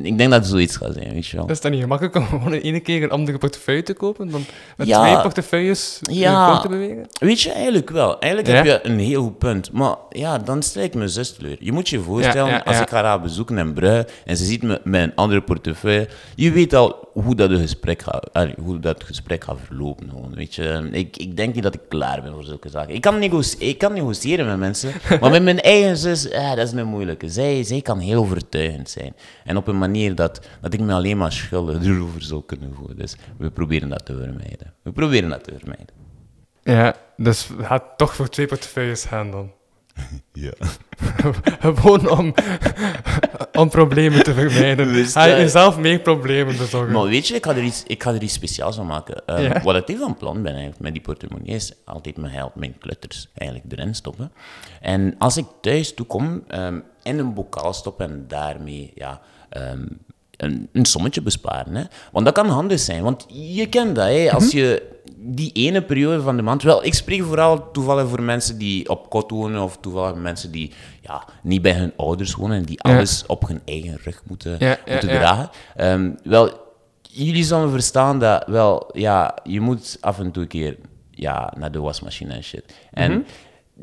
Ik 0.04 0.18
denk 0.18 0.30
dat 0.32 0.40
het 0.40 0.46
zoiets 0.50 0.76
gaat 0.76 0.94
zijn, 0.94 1.14
weet 1.14 1.28
je 1.28 1.38
wel. 1.38 1.48
Is 1.50 1.62
dan 1.62 1.72
niet 1.72 1.82
gemakkelijk 1.82 2.16
om 2.16 2.26
gewoon 2.26 2.54
in 2.54 2.62
één 2.74 2.82
keer 2.82 3.04
een 3.04 3.10
andere 3.10 3.38
portefeuille 3.38 3.84
te 3.84 3.94
kopen, 3.94 4.30
dan 4.30 4.46
met 4.78 4.88
Ja. 4.88 5.02
twee 5.04 5.22
portefeuilles 5.22 6.00
Ja. 6.02 6.60
te 6.60 6.68
bewegen? 6.68 7.08
Weet 7.20 7.42
je, 7.42 7.52
eigenlijk 7.52 7.90
wel. 7.90 8.20
Eigenlijk 8.20 8.54
Ja? 8.54 8.56
heb 8.72 8.84
je 8.84 8.90
een 8.92 9.00
heel 9.00 9.22
goed 9.24 9.38
punt. 9.38 9.72
Maar 9.72 9.96
ja, 10.10 10.38
dan 10.38 10.62
stel 10.64 10.84
ik 10.84 10.94
mijn 10.94 11.10
zus 11.10 11.34
teleur. 11.34 11.56
Je 11.60 11.72
moet 11.72 11.90
je 11.90 12.00
voorstellen, 12.00 12.64
als 12.64 12.80
ik 12.80 12.90
haar 12.90 13.04
ga 13.04 13.20
bezoeken 13.20 13.58
in 13.58 13.74
Brugge 13.74 14.08
en 14.26 14.38
ze 14.38 14.46
ziet 14.46 14.64
me 14.64 14.82
met 14.84 15.02
een 15.04 15.16
andere 15.16 15.42
portefeuille, 15.42 16.08
je 16.36 16.52
weet 16.52 16.74
al 16.74 17.10
hoe 17.14 17.36
dat, 17.36 17.50
het 17.50 17.60
gesprek 17.60 18.02
gaat, 18.02 18.34
allee, 18.34 18.56
hoe 18.62 18.80
dat 18.80 19.04
gesprek 19.04 19.44
gaat 19.44 19.58
verlopen. 19.66 20.10
Gewoon, 20.10 20.36
weet 20.36 20.56
je. 20.56 20.88
Ik, 20.92 21.18
ik 21.18 21.38
denk 21.38 21.54
niet 21.54 21.64
dat 21.64 21.74
ik 21.74 21.82
klaar 21.90 22.22
ben 22.22 22.34
voor 22.34 22.44
zulke 22.44 22.70
zaken. 22.70 22.96
Ik 22.96 23.02
kan, 23.02 23.20
negoci- 23.20 23.58
ik 23.60 23.78
kan 23.78 23.94
negociëren 23.94 24.46
met 24.46 24.58
mensen, 24.58 24.92
maar 25.22 25.32
met 25.32 25.44
mijn 25.44 25.60
eigen 25.60 25.98
zus, 25.98 26.24
ja, 26.24 26.56
dat 26.56 26.68
is 26.68 26.74
een 26.74 26.88
moeilijke. 26.88 27.30
Zij, 27.30 27.64
zij 27.64 27.82
kan 27.82 28.00
heel 28.00 28.20
overtuigend 28.22 28.90
zijn. 28.90 29.16
En 29.44 29.58
op 29.58 29.68
een 29.68 29.78
manier 29.78 30.16
dat, 30.16 30.48
dat 30.62 30.74
ik 30.74 30.80
me 30.80 30.94
alleen 30.94 31.18
maar 31.18 31.32
schuldig 31.32 31.84
erover 31.86 32.22
zou 32.22 32.44
kunnen 32.46 32.74
voelen. 32.76 32.98
Dus 32.98 33.16
we 33.38 33.50
proberen 33.52 33.90
dat 33.90 34.06
te 34.06 34.14
vermijden. 34.18 34.74
We 34.84 34.92
proberen 34.92 35.30
dat 35.30 35.44
te 35.44 35.54
vermijden. 35.58 35.88
Ja, 36.64 36.96
dus 37.18 37.48
het 37.48 37.66
gaat 37.66 37.84
toch 37.98 38.16
voor 38.16 38.30
twee 38.30 38.46
portefeuilles 38.46 39.06
gaan 39.06 39.32
dan. 39.32 39.52
Ja. 40.34 40.52
Gewoon 41.76 42.10
om, 42.10 42.34
om 43.54 43.70
problemen 43.70 44.24
te 44.24 44.34
vermijden. 44.34 44.94
Je 44.96 45.12
hij- 45.14 45.40
jezelf 45.40 45.78
meer 45.78 46.00
problemen 46.00 46.58
bezorgen. 46.58 46.94
Maar 46.94 47.04
weet 47.04 47.28
je, 47.28 47.36
ik 47.36 47.46
ga 47.46 47.52
er 47.56 47.64
iets, 47.64 47.84
ik 47.88 48.04
ga 48.04 48.14
er 48.14 48.22
iets 48.22 48.34
speciaals 48.34 48.76
van 48.76 48.86
maken. 48.86 49.26
Ehm, 49.26 49.42
Ja. 49.42 49.62
Wat 49.62 49.90
ik 49.90 49.98
van 49.98 50.18
plan 50.18 50.42
ben 50.42 50.52
eigenlijk, 50.52 50.82
met 50.82 50.94
die 50.94 51.02
portemonnee 51.02 51.56
is 51.56 51.74
altijd 51.86 52.18
mijn 52.18 52.34
geld, 52.34 52.56
mijn 52.56 52.78
klutters 52.80 53.28
eigenlijk 53.34 53.72
erin 53.80 53.96
stoppen. 53.96 54.32
En 54.82 55.16
als 55.18 55.38
ik 55.38 55.46
thuis 55.62 55.94
toekom, 55.94 56.44
ehm 56.48 56.80
in 57.04 57.20
een 57.20 57.34
bokaal 57.34 57.74
stoppen 57.74 58.10
en 58.10 58.26
daarmee 58.28 58.92
ja, 58.96 59.22
ehm, 59.50 59.86
een, 60.38 60.70
een 60.72 60.86
sommetje 60.86 61.22
besparen. 61.22 61.76
Hè? 61.76 61.84
Want 62.12 62.26
dat 62.26 62.34
kan 62.34 62.50
handig 62.50 62.80
zijn, 62.80 63.04
want 63.04 63.26
je 63.28 63.68
kent 63.68 63.96
dat. 63.96 64.08
Hè? 64.08 64.32
Als 64.32 64.52
je 64.52 64.90
die 65.24 65.52
ene 65.54 65.82
periode 65.82 66.22
van 66.22 66.36
de 66.36 66.42
maand... 66.42 66.64
Wel, 66.64 66.86
ik 66.86 66.94
spreek 66.94 67.24
vooral 67.24 67.72
toevallig 67.72 68.10
voor 68.10 68.22
mensen 68.22 68.58
die 68.58 68.90
op 68.90 69.10
kot 69.10 69.32
wonen 69.32 69.62
of 69.64 69.78
toevallig 69.78 70.16
mensen 70.16 70.52
die 70.52 70.72
ja, 71.02 71.24
niet 71.44 71.62
bij 71.62 71.74
hun 71.74 71.94
ouders 71.98 72.34
wonen 72.36 72.58
en 72.58 72.64
die 72.64 72.80
Ja. 72.84 72.96
alles 72.96 73.24
op 73.28 73.48
hun 73.48 73.62
eigen 73.66 73.98
rug 74.04 74.22
moeten, 74.28 74.56
Ja, 74.60 74.78
moeten 74.86 75.10
dragen. 75.10 75.50
Ehm, 75.76 76.12
wel, 76.24 76.50
jullie 77.02 77.44
zullen 77.44 77.72
verstaan 77.72 78.20
dat, 78.20 78.44
wel, 78.48 78.90
ja, 78.94 79.38
je 79.44 79.60
moet 79.62 79.98
af 80.02 80.20
en 80.20 80.32
toe 80.32 80.42
een 80.44 80.50
keer 80.50 80.78
ja, 81.12 81.54
naar 81.58 81.72
de 81.72 81.80
wasmachine 81.80 82.34
en 82.34 82.44
shit. 82.44 82.76
En 82.92 83.12
Mhm. 83.12 83.22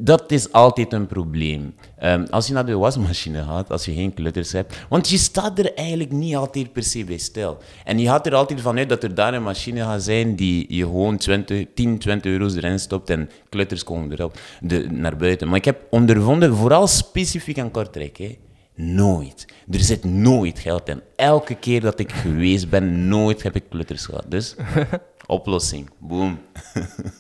Dat 0.01 0.33
is 0.33 0.53
altijd 0.53 0.93
een 0.93 1.07
probleem. 1.07 1.75
Ehm, 1.99 2.27
als 2.31 2.47
je 2.47 2.53
naar 2.53 2.67
de 2.67 2.77
wasmachine 2.77 3.43
gaat, 3.43 3.71
als 3.71 3.85
je 3.85 3.95
geen 3.95 4.15
klutters 4.15 4.53
hebt, 4.53 4.77
want 4.89 5.09
je 5.09 5.19
staat 5.19 5.59
er 5.59 5.75
eigenlijk 5.75 6.13
niet 6.13 6.37
altijd 6.37 6.73
per 6.73 6.83
se 6.83 7.05
bij 7.05 7.19
stil. 7.19 7.59
En 7.85 7.99
je 7.99 8.07
gaat 8.07 8.27
er 8.27 8.35
altijd 8.35 8.61
vanuit 8.61 8.89
dat 8.89 9.03
er 9.03 9.15
daar 9.15 9.35
een 9.35 9.43
machine 9.43 9.81
gaat 9.81 10.03
zijn 10.03 10.37
die 10.37 10.67
je 10.69 10.83
gewoon 10.83 11.17
20, 11.17 11.67
10, 11.75 11.99
20 11.99 12.33
euro's 12.33 12.55
erin 12.55 12.79
stopt 12.79 13.11
en 13.11 13.31
klutters 13.49 13.85
komen 13.85 14.13
erop 14.13 14.39
de, 14.61 14.87
naar 14.91 15.17
buiten. 15.17 15.49
Maar 15.49 15.57
ik 15.57 15.65
heb 15.65 15.81
ondervonden, 15.91 16.55
vooral 16.55 16.87
specifiek 16.87 17.59
aan 17.59 17.71
Kortrijk, 17.71 18.17
hè, 18.17 18.39
Nooit. 18.75 19.47
Er 19.71 19.81
zit 19.81 20.05
nooit 20.05 20.59
geld 20.59 20.89
in. 20.89 21.03
Elke 21.17 21.55
keer 21.55 21.81
dat 21.81 21.99
ik 21.99 22.13
geweest 22.13 22.69
ben, 22.69 23.09
nooit 23.09 23.43
heb 23.43 23.55
ik 23.55 23.65
klutters 23.69 24.05
gehad. 24.05 24.25
Dus, 24.29 24.57
oplossing. 25.27 25.91
Boom. 25.99 26.39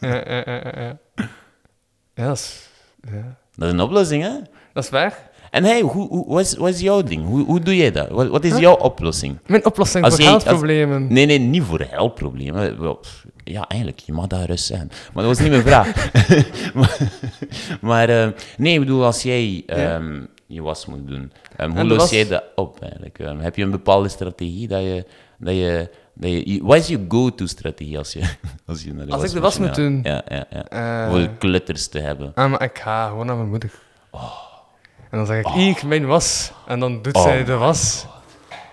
Ja, 0.00 0.30
ja, 0.30 0.42
ja, 0.46 0.72
ja, 0.74 0.98
ja. 2.14 2.36
Ja, 3.00 3.36
dat 3.56 3.68
is, 3.68 3.74
een 3.74 3.80
oplossing, 3.80 4.22
hè? 4.22 4.30
Dat 4.72 4.84
is 4.84 4.90
waar. 4.90 5.26
En 5.50 5.64
hey, 5.64 5.80
hoe, 5.80 6.08
hoe, 6.08 6.26
wat, 6.28 6.40
is, 6.40 6.56
wat 6.56 6.68
is 6.68 6.80
jouw 6.80 7.02
ding? 7.02 7.26
Hoe, 7.26 7.44
hoe 7.44 7.60
doe 7.60 7.76
jij 7.76 7.90
dat? 7.92 8.08
Wat, 8.08 8.28
wat 8.28 8.44
is 8.44 8.58
jouw 8.58 8.74
oplossing? 8.76 9.38
Mijn 9.46 9.64
oplossing 9.64 10.04
Als 10.04 10.14
voor 10.14 10.22
jij- 10.22 10.32
als- 10.32 10.42
geldproblemen. 10.42 11.12
Nee, 11.12 11.26
nee, 11.26 11.38
niet 11.38 11.62
voor 11.62 11.80
geldproblemen. 11.90 12.76
Ja, 13.44 13.68
eigenlijk, 13.68 14.00
je 14.00 14.12
mag 14.12 14.26
dat 14.26 14.40
gerust 14.40 14.64
zijn. 14.64 14.90
Maar 15.14 15.24
dat 15.24 15.36
was 15.36 15.38
niet 15.38 15.50
mijn 15.50 15.62
vraag. 15.62 16.10
maar 16.74 16.98
maar, 17.80 18.08
eh, 18.08 18.28
nee, 18.56 18.72
ik 18.74 18.80
bedoel, 18.80 19.04
als 19.04 19.22
jij 19.22 19.62
ehm, 19.66 20.20
je 20.46 20.62
was 20.62 20.86
moet 20.86 21.06
doen, 21.08 21.32
ehm, 21.56 21.70
hoe 21.70 21.84
los 21.84 21.96
was- 21.96 22.10
jij 22.10 22.28
dat 22.28 22.44
op 22.54 22.80
eigenlijk? 22.82 23.18
Ehm, 23.18 23.38
heb 23.38 23.56
je 23.56 23.62
een 23.62 23.70
bepaalde 23.70 24.08
strategie 24.08 24.68
dat 24.68 24.80
je... 24.82 25.04
Dat 25.38 25.54
je 25.54 25.90
je, 26.20 26.52
je- 26.52 26.62
wat 26.62 26.76
is 26.76 26.86
je 26.86 27.04
go-to-strategie 27.08 27.98
als 27.98 28.12
je, 28.12 28.20
als 28.66 28.82
je 28.82 28.94
naar 28.94 29.06
de 29.06 29.12
Als 29.12 29.22
ik 29.22 29.30
de 29.30 29.40
was 29.40 29.58
moet 29.58 29.74
doen? 29.74 30.00
Ja, 30.02 30.22
ja, 30.28 30.44
ja. 30.50 30.64
Eh, 31.04 31.10
Voor 31.10 31.18
de 31.18 31.30
klutters 31.38 31.88
te 31.88 31.98
hebben. 31.98 32.32
Ah, 32.34 32.50
maar 32.50 32.62
ik 32.62 32.78
ga 32.78 33.08
gewoon 33.08 33.26
naar 33.26 33.36
mijn 33.36 33.48
moeder. 33.48 33.70
En 35.10 35.18
dan 35.18 35.26
zeg 35.26 35.38
ik, 35.38 35.46
hier, 35.46 35.82
mijn 35.86 36.06
was. 36.06 36.52
En 36.66 36.80
dan 36.80 37.02
doet 37.02 37.14
Oh 37.16 37.22
zij 37.22 37.44
de 37.44 37.54
was. 37.54 38.06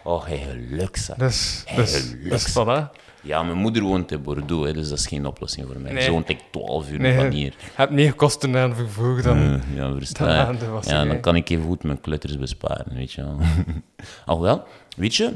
Oh, 0.03 0.25
hey, 0.25 0.37
geluk, 0.37 0.97
zeg. 0.97 1.15
Dus, 1.15 1.63
Hey, 1.65 1.75
dus, 1.75 1.95
geluk. 1.97 2.29
dus 2.29 2.49
voilà. 2.51 3.03
Ja, 3.21 3.43
mijn 3.43 3.57
moeder 3.57 3.83
woont 3.83 4.11
in 4.11 4.21
Bordeaux, 4.21 4.65
hè, 4.67 4.73
dus 4.73 4.89
dat 4.89 4.97
is 4.97 5.07
geen 5.07 5.25
oplossing 5.25 5.67
voor 5.67 5.79
mij. 5.79 5.91
Nee. 5.93 6.03
Ze 6.03 6.11
woont 6.11 6.29
ik 6.29 6.39
12 6.51 6.89
uur 6.91 6.99
Nee, 6.99 7.15
van 7.15 7.31
hier. 7.31 7.53
Heb 7.73 7.89
meer 7.89 8.13
kosten 8.13 8.57
aan 8.57 8.75
vervoer 8.75 9.21
dan... 9.21 9.37
Eh, 9.37 9.75
ja, 9.75 9.89
dan 10.17 10.27
aan 10.29 10.57
de 10.57 10.67
wasserij. 10.67 10.99
Ja, 10.99 11.05
dan 11.05 11.19
kan 11.19 11.35
ik 11.35 11.49
even 11.49 11.65
goed 11.65 11.83
mijn 11.83 12.01
klutters 12.01 12.37
besparen, 12.37 12.85
weet 12.93 13.11
je 13.13 13.21
wel. 13.23 13.37
Alhoewel, 14.25 14.63
weet 14.97 15.15
je, 15.15 15.33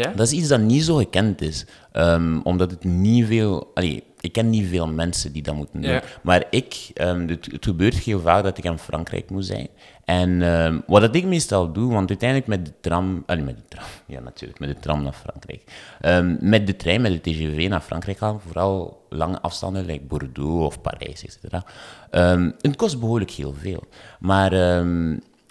Ja? 0.00 0.12
dat 0.16 0.26
is 0.26 0.32
iets 0.32 0.48
dat 0.48 0.60
niet 0.60 0.84
zo 0.84 0.96
gekend 0.96 1.40
is. 1.40 1.66
Ehm, 1.92 2.40
omdat 2.42 2.70
het 2.70 2.84
niet 2.84 3.26
veel... 3.26 3.70
Allee, 3.74 4.04
ik 4.20 4.32
ken 4.32 4.50
niet 4.50 4.68
veel 4.68 4.86
mensen 4.86 5.32
die 5.32 5.42
dat 5.42 5.54
moeten 5.54 5.80
doen. 5.80 5.90
Ja. 5.90 6.02
Maar 6.22 6.44
ik, 6.50 6.90
ehm, 6.94 7.28
het, 7.28 7.48
het 7.50 7.64
gebeurt 7.64 7.94
heel 7.94 8.20
vaak 8.20 8.42
dat 8.42 8.58
ik 8.58 8.64
in 8.64 8.78
Frankrijk 8.78 9.30
moet 9.30 9.46
zijn. 9.46 9.68
En 10.04 10.42
ehm, 10.42 10.80
wat 10.86 11.00
dat 11.00 11.14
ik 11.14 11.24
meestal 11.24 11.72
doe, 11.72 11.92
want 11.92 12.08
uiteindelijk 12.08 12.48
met 12.48 12.66
de 12.66 12.72
tram... 12.80 13.22
Allee, 13.26 13.44
met 13.44 13.56
de 13.56 13.62
tram, 13.68 13.84
ja 14.16 14.20
natuurlijk, 14.20 14.60
met 14.60 14.68
de 14.68 14.80
tram 14.80 15.02
naar 15.02 15.12
Frankrijk. 15.12 15.62
Met 16.40 16.66
de 16.66 16.76
trein, 16.76 17.00
met 17.00 17.12
de 17.12 17.30
TGV 17.30 17.66
naar 17.68 17.80
Frankrijk 17.80 18.18
gaan, 18.18 18.40
vooral 18.40 19.06
lange 19.08 19.40
afstanden, 19.40 19.86
like 19.86 20.04
Bordeaux 20.04 20.64
of 20.64 20.80
Parijs, 20.80 21.24
etc. 21.24 21.62
Het 22.60 22.76
kost 22.76 23.00
behoorlijk 23.00 23.30
heel 23.30 23.54
veel. 23.60 23.82
Maar... 24.18 24.82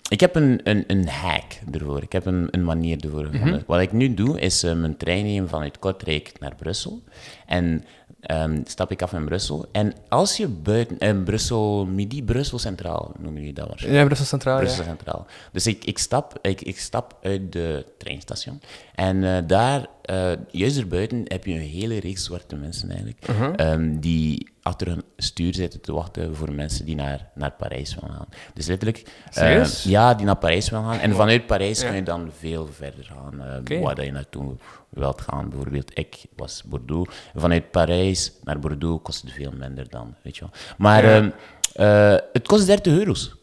ik 0.09 0.19
heb 0.19 0.35
een, 0.35 0.59
een, 0.63 0.83
een 0.87 1.07
hack 1.07 1.59
ervoor. 1.71 2.01
Ik 2.01 2.11
heb 2.11 2.25
een, 2.25 2.47
een 2.51 2.63
manier 2.63 2.99
ervoor 3.03 3.25
gevonden. 3.25 3.63
Wat 3.67 3.81
ik 3.81 3.91
nu 3.91 4.13
doe, 4.13 4.39
is 4.39 4.63
eh, 4.63 4.73
mijn 4.73 4.97
trein 4.97 5.25
nemen 5.25 5.49
vanuit 5.49 5.79
Kortrijk 5.79 6.31
naar 6.39 6.55
Brussel. 6.55 7.03
En 7.45 7.83
ehm, 8.19 8.61
stap 8.65 8.91
ik 8.91 9.01
af 9.01 9.13
in 9.13 9.25
Brussel. 9.25 9.65
En 9.71 9.93
als 10.09 10.37
je 10.37 10.47
buiten... 10.47 10.97
eh, 10.97 11.23
Brussel 11.23 11.85
Midi, 11.85 12.23
Brussel 12.23 12.59
Centraal 12.59 13.11
noemen 13.19 13.39
jullie 13.39 13.55
dat 13.55 13.67
waarschijnlijk. 13.67 14.01
Ja, 14.01 14.07
Brussel 14.07 14.27
Centraal, 14.27 14.55
ja. 14.55 14.61
Brussel 14.63 14.83
Centraal. 14.83 15.25
Dus 15.51 15.67
ik, 15.67 15.85
ik, 15.85 15.97
stap, 15.97 16.39
ik, 16.41 16.61
ik 16.61 16.79
stap 16.79 17.17
uit 17.21 17.51
de 17.51 17.85
treinstation. 17.97 18.61
En 18.95 19.23
eh, 19.23 19.37
daar, 19.47 19.85
eh, 20.03 20.31
juist 20.51 20.77
erbuiten, 20.77 21.21
heb 21.27 21.45
je 21.45 21.53
een 21.53 21.59
hele 21.59 21.99
reeks 21.99 22.23
zwarte 22.23 22.55
mensen 22.55 22.89
eigenlijk. 22.89 23.27
Uh-huh. 23.29 23.53
ehm, 23.55 23.99
die 23.99 24.51
achter 24.61 24.87
hun 24.87 25.03
stuur 25.17 25.53
zitten 25.53 25.81
te 25.81 25.93
wachten 25.93 26.35
voor 26.35 26.51
mensen 26.53 26.85
die 26.85 26.95
naar, 26.95 27.29
naar 27.35 27.51
Parijs 27.51 27.95
willen 27.95 28.15
gaan. 28.15 28.27
Dus 28.53 28.67
letterlijk... 28.67 28.97
eh, 29.25 29.31
Serieus? 29.31 29.83
ja, 29.83 30.13
die 30.13 30.25
naar 30.25 30.35
Parijs 30.37 30.69
willen 30.69 30.85
gaan. 30.85 30.99
En 30.99 31.15
vanuit 31.15 31.45
Parijs 31.47 31.81
Ja. 31.81 31.87
kun 31.87 31.95
je 31.95 32.03
dan 32.03 32.29
veel 32.37 32.67
verder 32.67 33.03
gaan. 33.05 33.41
eh, 33.43 33.59
Oké. 33.59 33.79
Waar 33.79 33.95
dat 33.95 34.05
je 34.05 34.11
naartoe 34.11 34.55
wilt 34.89 35.21
gaan. 35.21 35.49
Bijvoorbeeld, 35.49 35.91
ik 35.99 36.23
was 36.35 36.63
Bordeaux. 36.65 37.15
Vanuit 37.35 37.71
Parijs 37.71 38.31
naar 38.43 38.59
Bordeaux 38.59 39.03
kost 39.03 39.21
het 39.21 39.31
veel 39.31 39.51
minder 39.57 39.89
dan, 39.89 40.15
weet 40.23 40.35
je 40.35 40.41
wel. 40.41 40.51
Maar 40.77 41.03
Ja. 41.05 41.15
ehm, 41.15 41.29
eh, 41.73 42.19
het 42.33 42.47
kost 42.47 42.65
30 42.67 42.93
euro's. 42.93 43.35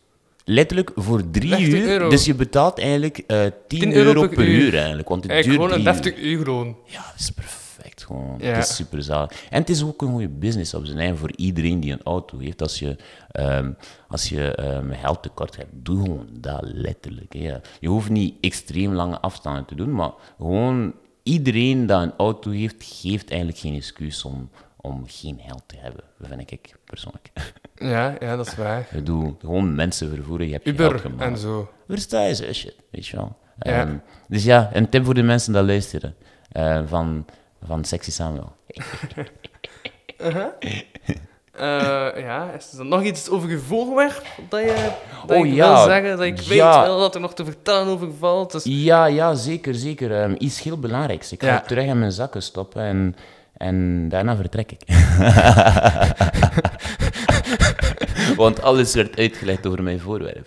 Letterlijk 0.51 0.91
voor 0.95 1.31
drie 1.31 1.49
30 1.51 1.69
uur. 1.69 1.89
euro. 1.89 2.09
Dus 2.09 2.25
je 2.25 2.35
betaalt 2.35 2.79
eigenlijk 2.79 3.19
eh 3.27 3.41
10, 3.69 3.79
10 3.81 3.93
euro, 3.93 4.09
euro 4.09 4.21
per, 4.21 4.37
per 4.37 4.49
uur. 4.49 4.61
uur. 4.67 4.77
eigenlijk. 4.77 5.09
Want 5.09 5.23
het 5.23 5.33
Eigenlijk 5.33 5.61
duurt 5.61 5.73
gewoon 5.73 5.97
een 5.97 6.25
uur. 6.25 6.45
gewoon. 6.45 6.77
Ja, 6.87 7.03
dat 7.11 7.21
is 7.21 7.31
perfect 7.31 8.05
gewoon. 8.05 8.37
Ja. 8.41 8.47
Het 8.47 8.65
is 8.69 8.75
super 8.75 9.03
zalig. 9.03 9.31
En 9.51 9.61
het 9.61 9.71
is 9.71 9.85
ook 9.85 10.03
een 10.03 10.11
goede 10.11 10.29
business 10.29 10.75
op 10.75 10.87
zijn 10.87 10.99
eigen 10.99 11.19
voor 11.19 11.33
iedereen 11.37 11.81
die 11.81 11.93
een 11.93 12.03
auto 12.03 12.39
heeft. 12.39 12.63
Als 12.63 12.79
je, 12.79 12.97
ehm, 13.31 13.71
als 14.09 14.29
je 14.29 14.55
ehm, 14.55 14.93
geld 14.93 15.23
tekort 15.23 15.57
hebt, 15.57 15.71
doe 15.73 16.03
gewoon 16.03 16.29
dat 16.41 16.61
letterlijk. 16.63 17.35
Ja. 17.35 17.61
Je 17.81 17.89
hoeft 17.89 18.11
niet 18.11 18.35
extreem 18.41 18.93
lange 18.93 19.21
afstanden 19.21 19.65
te 19.65 19.75
doen, 19.75 19.93
maar 19.95 20.13
gewoon 20.39 20.95
iedereen 21.23 21.87
dat 21.87 22.03
een 22.03 22.15
auto 22.17 22.51
heeft, 22.51 22.77
geeft 22.79 23.31
eigenlijk 23.31 23.61
geen 23.61 23.75
excuus 23.75 24.25
om, 24.25 24.51
om 24.81 25.05
geen 25.07 25.41
geld 25.47 25.63
te 25.67 25.77
hebben, 25.79 26.05
vind 26.23 26.51
ik 26.51 26.75
persoonlijk. 26.85 27.31
Ja, 27.75 28.15
ja, 28.21 28.37
dat 28.37 28.47
is 28.47 28.57
waar. 28.57 28.81
Ik 28.81 28.91
bedoel, 28.91 29.37
gewoon 29.41 29.75
mensen 29.75 30.09
vervoeren, 30.15 30.47
je 30.47 30.53
hebt 30.53 30.65
je 30.65 30.71
Uber 30.71 31.03
en 31.19 31.37
zo. 31.39 31.71
Versta 31.89 32.23
je 32.23 32.35
shit, 32.55 32.75
weet 32.91 33.07
je 33.07 33.17
wel. 33.17 33.37
Ja. 33.59 33.81
Ehm, 33.81 33.97
dus 34.29 34.45
ja, 34.45 34.71
een 34.73 34.89
tip 34.89 35.05
voor 35.05 35.15
de 35.15 35.23
mensen 35.23 35.53
die 35.53 35.63
luisteren. 35.63 36.15
eh, 36.53 36.81
van, 36.87 37.27
van 37.67 37.85
Sexy 37.85 38.11
Samuel. 38.11 38.53
Eh, 41.53 41.67
ja, 42.17 42.51
is 42.57 42.73
er 42.79 42.85
nog 42.85 43.03
iets 43.03 43.29
over 43.29 43.51
je 43.51 43.59
voorwerp 43.59 44.27
dat 44.49 44.61
je, 44.61 44.91
dat 45.27 45.37
Oh, 45.39 45.47
ik 45.47 45.53
ja. 45.53 45.75
wil 45.75 45.85
zeggen? 45.85 46.11
Dat 46.17 46.27
ik 46.27 46.41
weet 46.41 46.59
wel 46.59 46.99
dat 46.99 47.15
er 47.15 47.21
nog 47.21 47.35
te 47.35 47.45
vertellen 47.45 47.87
over 47.87 48.09
valt. 48.19 48.53
Dus... 48.53 48.65
Ja, 48.65 49.05
ja, 49.07 49.35
zeker, 49.35 49.75
zeker. 49.75 50.23
Ehm, 50.23 50.35
iets 50.39 50.63
heel 50.63 50.79
belangrijks. 50.79 51.33
Ik 51.33 51.41
ga 51.43 51.47
Ja. 51.49 51.55
het 51.55 51.69
terug 51.69 51.85
in 51.85 51.99
mijn 51.99 52.13
zakken 52.13 52.43
stoppen 52.43 52.83
en, 52.83 53.17
en 53.61 54.09
daarna 54.09 54.37
vertrek 54.37 54.73
ik. 54.73 54.83
Want 58.37 58.63
alles 58.63 58.95
werd 58.95 59.19
uitgelegd 59.19 59.67
over 59.67 59.83
mijn 59.83 60.01
voorwerp. 60.01 60.47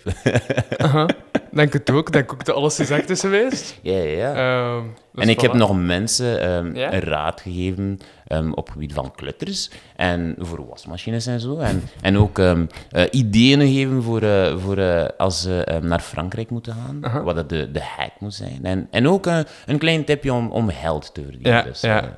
Aha. 0.78 1.10
Denk 1.52 1.74
het 1.74 1.92
ook. 1.92 2.12
Denk 2.12 2.34
ook 2.34 2.46
dat 2.46 2.56
alles 2.56 2.76
gezegd 2.76 3.10
is 3.10 3.20
geweest. 3.20 3.80
ja, 3.82 3.98
ja, 3.98 4.04
ja. 4.04 4.34
Ehm, 4.36 4.84
dus 5.14 5.24
en 5.24 5.30
ik 5.30 5.42
heb 5.42 5.54
nog 5.54 5.82
mensen 5.82 6.42
ehm, 6.42 6.76
Ja? 6.76 6.94
een 6.94 7.00
raad 7.00 7.42
gegeven 7.42 8.00
ehm, 8.28 8.52
op 8.52 8.66
het 8.66 8.74
gebied 8.74 8.94
van 8.94 9.12
klutters 9.16 9.70
en 9.96 10.36
voor 10.38 10.68
wasmachines 10.68 11.26
en 11.26 11.40
zo. 11.40 11.58
En, 11.58 11.84
en 12.02 12.18
ook 12.18 12.40
ehm, 12.40 12.66
eh, 12.92 13.04
ideeën 13.12 13.60
gegeven 13.60 14.04
voor, 14.04 14.22
eh, 14.22 14.58
voor 14.58 14.78
eh, 14.78 15.06
als 15.18 15.42
ze 15.42 15.80
naar 15.82 16.00
Frankrijk 16.00 16.50
moeten 16.50 16.76
gaan, 16.76 17.24
wat 17.24 17.36
dat 17.36 17.50
de, 17.50 17.72
de 17.72 17.82
hack 17.98 18.12
moet 18.20 18.34
zijn. 18.34 18.60
En, 18.62 18.88
en 18.92 19.08
ook 19.08 19.26
een 19.66 19.78
klein 19.78 20.04
tipje 20.04 20.34
om, 20.34 20.52
om 20.52 20.70
geld 20.70 21.14
te 21.14 21.22
verdienen. 21.22 21.52
Ja, 21.52 21.62
dus, 21.62 21.82
ja. 21.82 22.14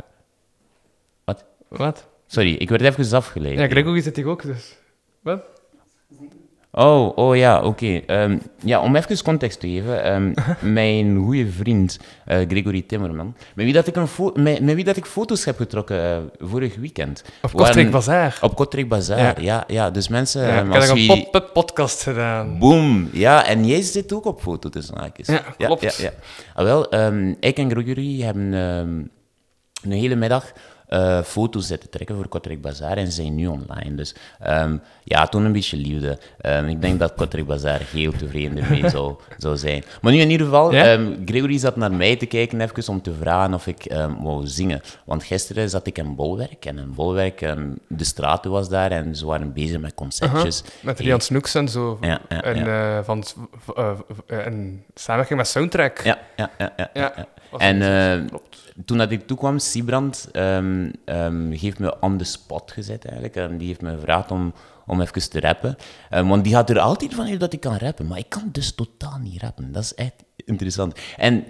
Wat? 1.78 2.06
Sorry, 2.28 2.54
ik 2.54 2.70
werd 2.70 2.82
even 2.82 3.18
afgeleid. 3.18 3.58
Ja, 3.60 3.68
Gregor 3.68 4.02
zit 4.02 4.16
hier 4.16 4.28
ook, 4.28 4.42
dus... 4.44 4.76
Wat? 5.22 5.42
Oh, 6.72 7.18
oh 7.18 7.36
ja, 7.36 7.62
oké. 7.64 8.02
Ehm, 8.06 8.38
ja, 8.64 8.82
om 8.82 8.96
even 8.96 9.24
context 9.24 9.60
te 9.60 9.68
geven. 9.68 10.04
ehm, 10.04 10.34
mijn 10.74 11.18
goede 11.18 11.48
vriend 11.52 12.00
eh, 12.26 12.38
Gregory 12.48 12.82
Timmerman, 12.82 13.36
met 13.56 13.66
wie, 13.66 13.74
dat 13.74 13.88
ik 13.88 13.96
een 13.96 14.08
met, 14.34 14.62
met 14.62 14.76
wie 14.76 14.84
dat 14.84 14.98
ik 14.98 15.06
foto's 15.06 15.46
heb 15.46 15.58
getrokken 15.58 16.02
eh, 16.04 16.18
vorig 16.38 16.76
weekend. 16.76 17.24
Op 17.42 17.52
Kortrijk 17.54 17.92
Bazaar. 17.92 18.38
Op 18.42 18.56
Kortrijk 18.56 18.88
Bazaar, 18.90 19.20
Ja. 19.20 19.34
ja. 19.42 19.64
ja, 19.68 19.90
Dus 19.92 20.08
mensen, 20.08 20.42
Ja, 20.42 20.58
ehm, 20.58 20.68
ik 20.68 20.74
heb 20.74 20.90
een 20.90 20.96
wie- 20.96 21.08
pop-up 21.08 21.50
podcast 21.54 22.04
gedaan. 22.04 22.60
Boom, 22.60 23.10
ja, 23.12 23.46
en 23.46 23.66
jij 23.66 23.82
zit 23.82 24.14
ook 24.14 24.26
op 24.26 24.42
foto 24.42 24.70
tussen 24.70 24.98
haakjes. 24.98 25.28
Ja, 25.28 25.44
klopt. 25.58 25.82
Ja, 25.82 25.92
ja, 25.98 26.12
Ah, 26.56 26.64
wel, 26.66 26.94
ik 27.40 27.58
en 27.58 27.70
Gregory 27.72 28.22
hebben 28.22 28.54
een 28.54 29.92
hele 29.92 30.16
middag 30.16 30.52
eh, 30.88 31.22
foto's 31.22 31.68
zitten 31.68 31.90
trekken 31.90 32.16
voor 32.16 32.28
Kortrijk 32.28 32.62
Bazaar 32.62 32.98
en 32.98 33.12
zijn 33.12 33.36
nu 33.36 33.48
online. 33.48 33.96
Dus 33.96 34.16
ehm, 34.40 34.78
ja, 35.04 35.28
toen 35.28 35.46
een 35.46 35.52
beetje 35.52 35.78
liefde. 35.78 36.20
Ehm, 36.42 36.66
ik 36.68 36.82
denk 36.82 37.00
dat 37.00 37.14
Kortrijk 37.14 37.48
Bazaar 37.48 37.82
heel 37.92 38.12
tevreden 38.12 38.58
ermee 38.58 38.90
zou, 38.96 39.16
zou 39.38 39.58
zijn. 39.58 39.84
Maar 40.02 40.12
nu 40.12 40.20
in 40.20 40.30
ieder 40.30 40.46
geval, 40.46 40.74
Ja? 40.74 40.84
ehm, 40.84 41.14
Gregory 41.26 41.58
zat 41.58 41.76
naar 41.76 41.94
mij 41.94 42.16
te 42.16 42.26
kijken 42.26 42.62
even 42.62 42.94
om 42.94 43.02
te 43.02 43.14
vragen 43.14 43.54
of 43.54 43.68
ik 43.68 43.94
wou 44.20 44.48
zingen. 44.48 44.82
Want 45.06 45.24
gisteren 45.24 45.70
zat 45.70 45.88
ik 45.88 45.98
in 45.98 46.16
Bolwerk 46.16 46.66
en 46.66 46.78
in 46.78 46.94
Bolwerk, 46.94 47.40
de 47.88 48.04
straten 48.04 48.52
was 48.52 48.70
daar 48.70 48.92
en 48.92 49.16
ze 49.16 49.26
waren 49.26 49.54
bezig 49.54 49.80
met 49.80 49.94
concertjes. 49.94 50.64
Met 50.82 51.00
Rian 51.00 51.22
Snoeks 51.22 51.56
en 51.56 51.68
zo. 51.68 51.98
Ja, 52.02 52.22
ja, 52.30 52.42
en, 52.44 52.68
eh, 52.68 53.04
van, 53.04 53.24
en 54.28 54.84
samenwerking 54.94 55.40
met 55.40 55.48
Soundtrack. 55.48 56.02
Ja, 56.04 56.20
ja, 56.36 56.50
ja. 56.58 56.90
ja, 56.94 57.28
En 57.58 57.82
eh, 57.82 58.38
toen 58.86 58.98
dat 58.98 59.12
ik 59.12 59.28
toekwam, 59.28 59.60
Siebrand 59.60 60.30
ehm, 61.06 61.18
ehm, 61.18 61.52
heeft 61.52 61.80
me 61.80 62.00
on 62.00 62.18
the 62.18 62.24
spot 62.24 62.72
gezet 62.72 63.06
eigenlijk. 63.06 63.36
En 63.36 63.58
die 63.58 63.68
heeft 63.68 63.82
me 63.82 63.94
gevraagd 63.96 64.32
om, 64.32 64.54
om 64.86 65.02
even 65.02 65.30
te 65.30 65.40
rappen. 65.40 65.76
Eh, 66.10 66.28
want 66.28 66.44
die 66.44 66.56
had 66.56 66.70
er 66.70 66.80
altijd 66.80 67.14
van 67.14 67.28
uit 67.28 67.40
dat 67.40 67.54
ik 67.54 67.60
kan 67.60 67.78
rappen. 67.78 68.08
Maar 68.08 68.18
ik 68.18 68.30
kan 68.30 68.50
dus 68.52 68.76
totaal 68.76 69.18
niet 69.18 69.42
rappen. 69.42 69.72
Dat 69.72 69.84
is 69.84 69.94
echt 69.94 70.24
interessant. 70.36 71.00
En 71.18 71.46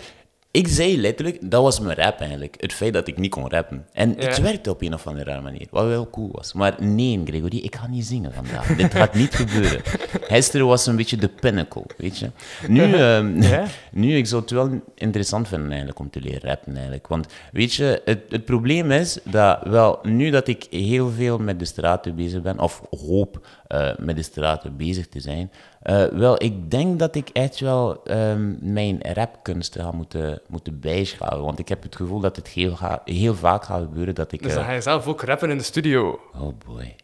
ik 0.56 0.68
zei 0.68 1.02
letterlijk, 1.02 1.38
dat 1.52 1.62
was 1.62 1.80
mijn 1.80 1.98
rap 1.98 2.20
eigenlijk. 2.20 2.56
Het 2.60 2.74
feit 2.74 2.94
dat 2.94 3.08
ik 3.08 3.18
niet 3.18 3.32
kon 3.32 3.50
rappen. 3.50 3.86
En 3.94 4.16
Ja. 4.18 4.26
het 4.28 4.38
werkte 4.42 4.70
op 4.70 4.82
een 4.82 4.94
of 4.94 5.08
andere 5.08 5.30
rare 5.30 5.42
manier, 5.42 5.68
wat 5.72 5.86
wel 5.86 6.10
cool 6.10 6.30
was. 6.32 6.54
Maar 6.54 6.76
nee, 6.80 7.22
Gregory, 7.26 7.58
ik 7.58 7.76
ga 7.76 7.88
niet 7.88 8.06
zingen 8.06 8.34
vandaag. 8.34 8.76
Dit 8.76 8.94
gaat 8.94 9.14
niet 9.14 9.36
gebeuren. 9.46 9.82
Hester 10.28 10.66
was 10.66 10.86
een 10.86 10.96
beetje 10.96 11.18
de 11.18 11.28
pinnacle, 11.28 11.84
weet 11.98 12.18
je. 12.18 12.30
Nu, 12.68 12.82
ehm, 12.94 13.42
Ja? 13.42 13.66
nu, 13.92 14.16
ik 14.18 14.26
zou 14.28 14.42
het 14.42 14.52
wel 14.52 14.82
interessant 14.96 15.48
vinden 15.48 15.68
eigenlijk 15.70 16.00
om 16.00 16.10
te 16.10 16.22
leren 16.22 16.42
rappen 16.50 16.74
eigenlijk. 16.74 17.08
Want 17.08 17.28
weet 17.52 17.74
je, 17.74 18.02
het, 18.06 18.20
het 18.30 18.46
probleem 18.46 18.92
is 18.92 19.20
dat 19.24 19.60
wel, 19.64 20.00
nu 20.04 20.30
dat 20.30 20.48
ik 20.48 20.68
heel 20.70 21.10
veel 21.10 21.38
met 21.38 21.60
de 21.60 21.66
straten 21.66 22.16
bezig 22.16 22.42
ben, 22.42 22.60
of 22.60 22.82
hoop 22.90 23.48
eh, 23.68 23.90
met 23.98 24.16
de 24.16 24.24
straten 24.24 24.78
bezig 24.78 25.08
te 25.08 25.20
zijn, 25.20 25.52
eh, 25.82 26.04
wel, 26.06 26.44
ik 26.44 26.72
denk 26.72 27.00
dat 27.00 27.16
ik 27.16 27.30
echt 27.34 27.60
wel 27.60 28.04
ehm, 28.04 28.54
mijn 28.74 29.00
rapkunsten 29.14 29.82
ga 29.84 29.92
moeten, 29.92 30.42
moeten 30.50 30.80
bijschalen. 30.80 31.44
Want 31.44 31.60
ik 31.60 31.68
heb 31.70 31.84
het 31.84 31.96
gevoel 31.96 32.20
dat 32.20 32.36
het 32.36 32.48
heel, 32.48 32.78
heel 33.06 33.36
vaak 33.36 33.64
gaat 33.64 33.82
gebeuren 33.82 34.16
dat 34.16 34.32
ik... 34.32 34.42
Dus 34.42 34.52
eh, 34.52 34.58
dan 34.58 34.66
ga 34.66 34.72
je 34.72 34.82
zelf 34.82 35.08
ook 35.08 35.22
rappen 35.22 35.50
in 35.50 35.58
de 35.58 35.64
studio. 35.64 36.20
oh 36.40 36.54
boy. 36.66 36.96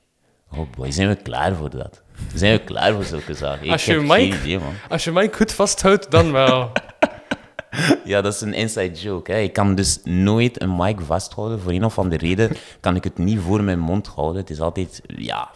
Oh 0.55 0.69
boy, 0.77 0.91
zijn 0.91 1.07
we 1.07 1.15
klaar 1.15 1.55
voor 1.55 1.69
dat? 1.69 2.01
Zijn 2.35 2.57
we 2.57 2.63
klaar 2.63 2.93
voor 2.93 3.03
zulke 3.03 3.33
zaken? 3.33 3.65
Ik 3.65 3.71
Als 3.71 3.85
je 3.85 3.91
heb 3.91 4.01
mic- 4.01 4.09
geen 4.11 4.33
idee, 4.41 4.59
man. 4.59 4.73
Als 4.89 5.03
je 5.03 5.11
mic 5.11 5.35
goed 5.35 5.51
vasthoudt, 5.51 6.11
dan 6.11 6.31
wel. 6.31 6.71
Ja, 8.05 8.21
dat 8.21 8.33
is 8.33 8.41
een 8.41 8.53
inside 8.53 8.91
joke. 8.93 9.31
Hè. 9.31 9.37
Ik 9.39 9.53
kan 9.53 9.75
dus 9.75 9.99
nooit 10.03 10.61
een 10.61 10.75
mic 10.75 10.99
vasthouden. 11.01 11.59
Voor 11.59 11.71
een 11.71 11.85
of 11.85 11.97
andere 11.99 12.27
reden 12.27 12.51
kan 12.79 12.95
ik 12.95 13.03
het 13.03 13.17
niet 13.17 13.39
voor 13.39 13.63
mijn 13.63 13.79
mond 13.79 14.07
houden. 14.07 14.41
Het 14.41 14.49
is 14.49 14.61
altijd, 14.61 15.01
ja, 15.07 15.49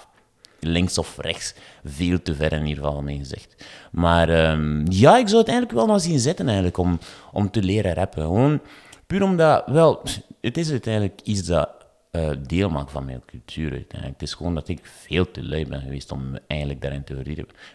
links 0.66 0.98
of 0.98 1.18
rechts. 1.18 1.54
Veel 1.84 2.22
te 2.22 2.36
ver 2.36 2.54
in 2.54 2.66
ieder 2.66 2.84
geval, 2.84 3.02
mijn 3.02 3.18
gezegd. 3.18 3.66
Maar 3.92 4.30
ehm, 4.30 4.92
ja, 4.92 5.18
ik 5.18 5.28
zou 5.28 5.40
het 5.40 5.50
eigenlijk 5.50 5.78
wel 5.78 5.86
nog 5.88 6.02
zien 6.02 6.20
zitten 6.20 6.46
eigenlijk, 6.46 6.78
om, 6.78 7.00
om 7.32 7.52
te 7.52 7.64
leren 7.64 7.94
rappen. 7.94 8.22
Gewoon 8.22 8.60
puur 9.08 9.24
omdat, 9.24 9.64
wel, 9.66 10.02
het 10.42 10.58
is 10.58 10.72
uiteindelijk 10.72 11.22
iets 11.24 11.44
dat 11.46 11.70
eh, 12.12 12.30
deel 12.48 12.70
maakt 12.70 12.92
van 12.92 13.06
mijn 13.06 13.22
cultuur 13.26 13.72
uiteindelijk. 13.72 14.20
Het 14.20 14.30
is 14.30 14.34
gewoon 14.36 14.54
dat 14.56 14.68
ik 14.68 14.80
veel 14.84 15.32
te 15.32 15.44
lui 15.44 15.68
ben 15.68 15.82
geweest 15.82 16.12
om 16.12 16.30
me 16.32 16.42
eigenlijk 16.48 16.82
daarin 16.82 17.04
te 17.04 17.16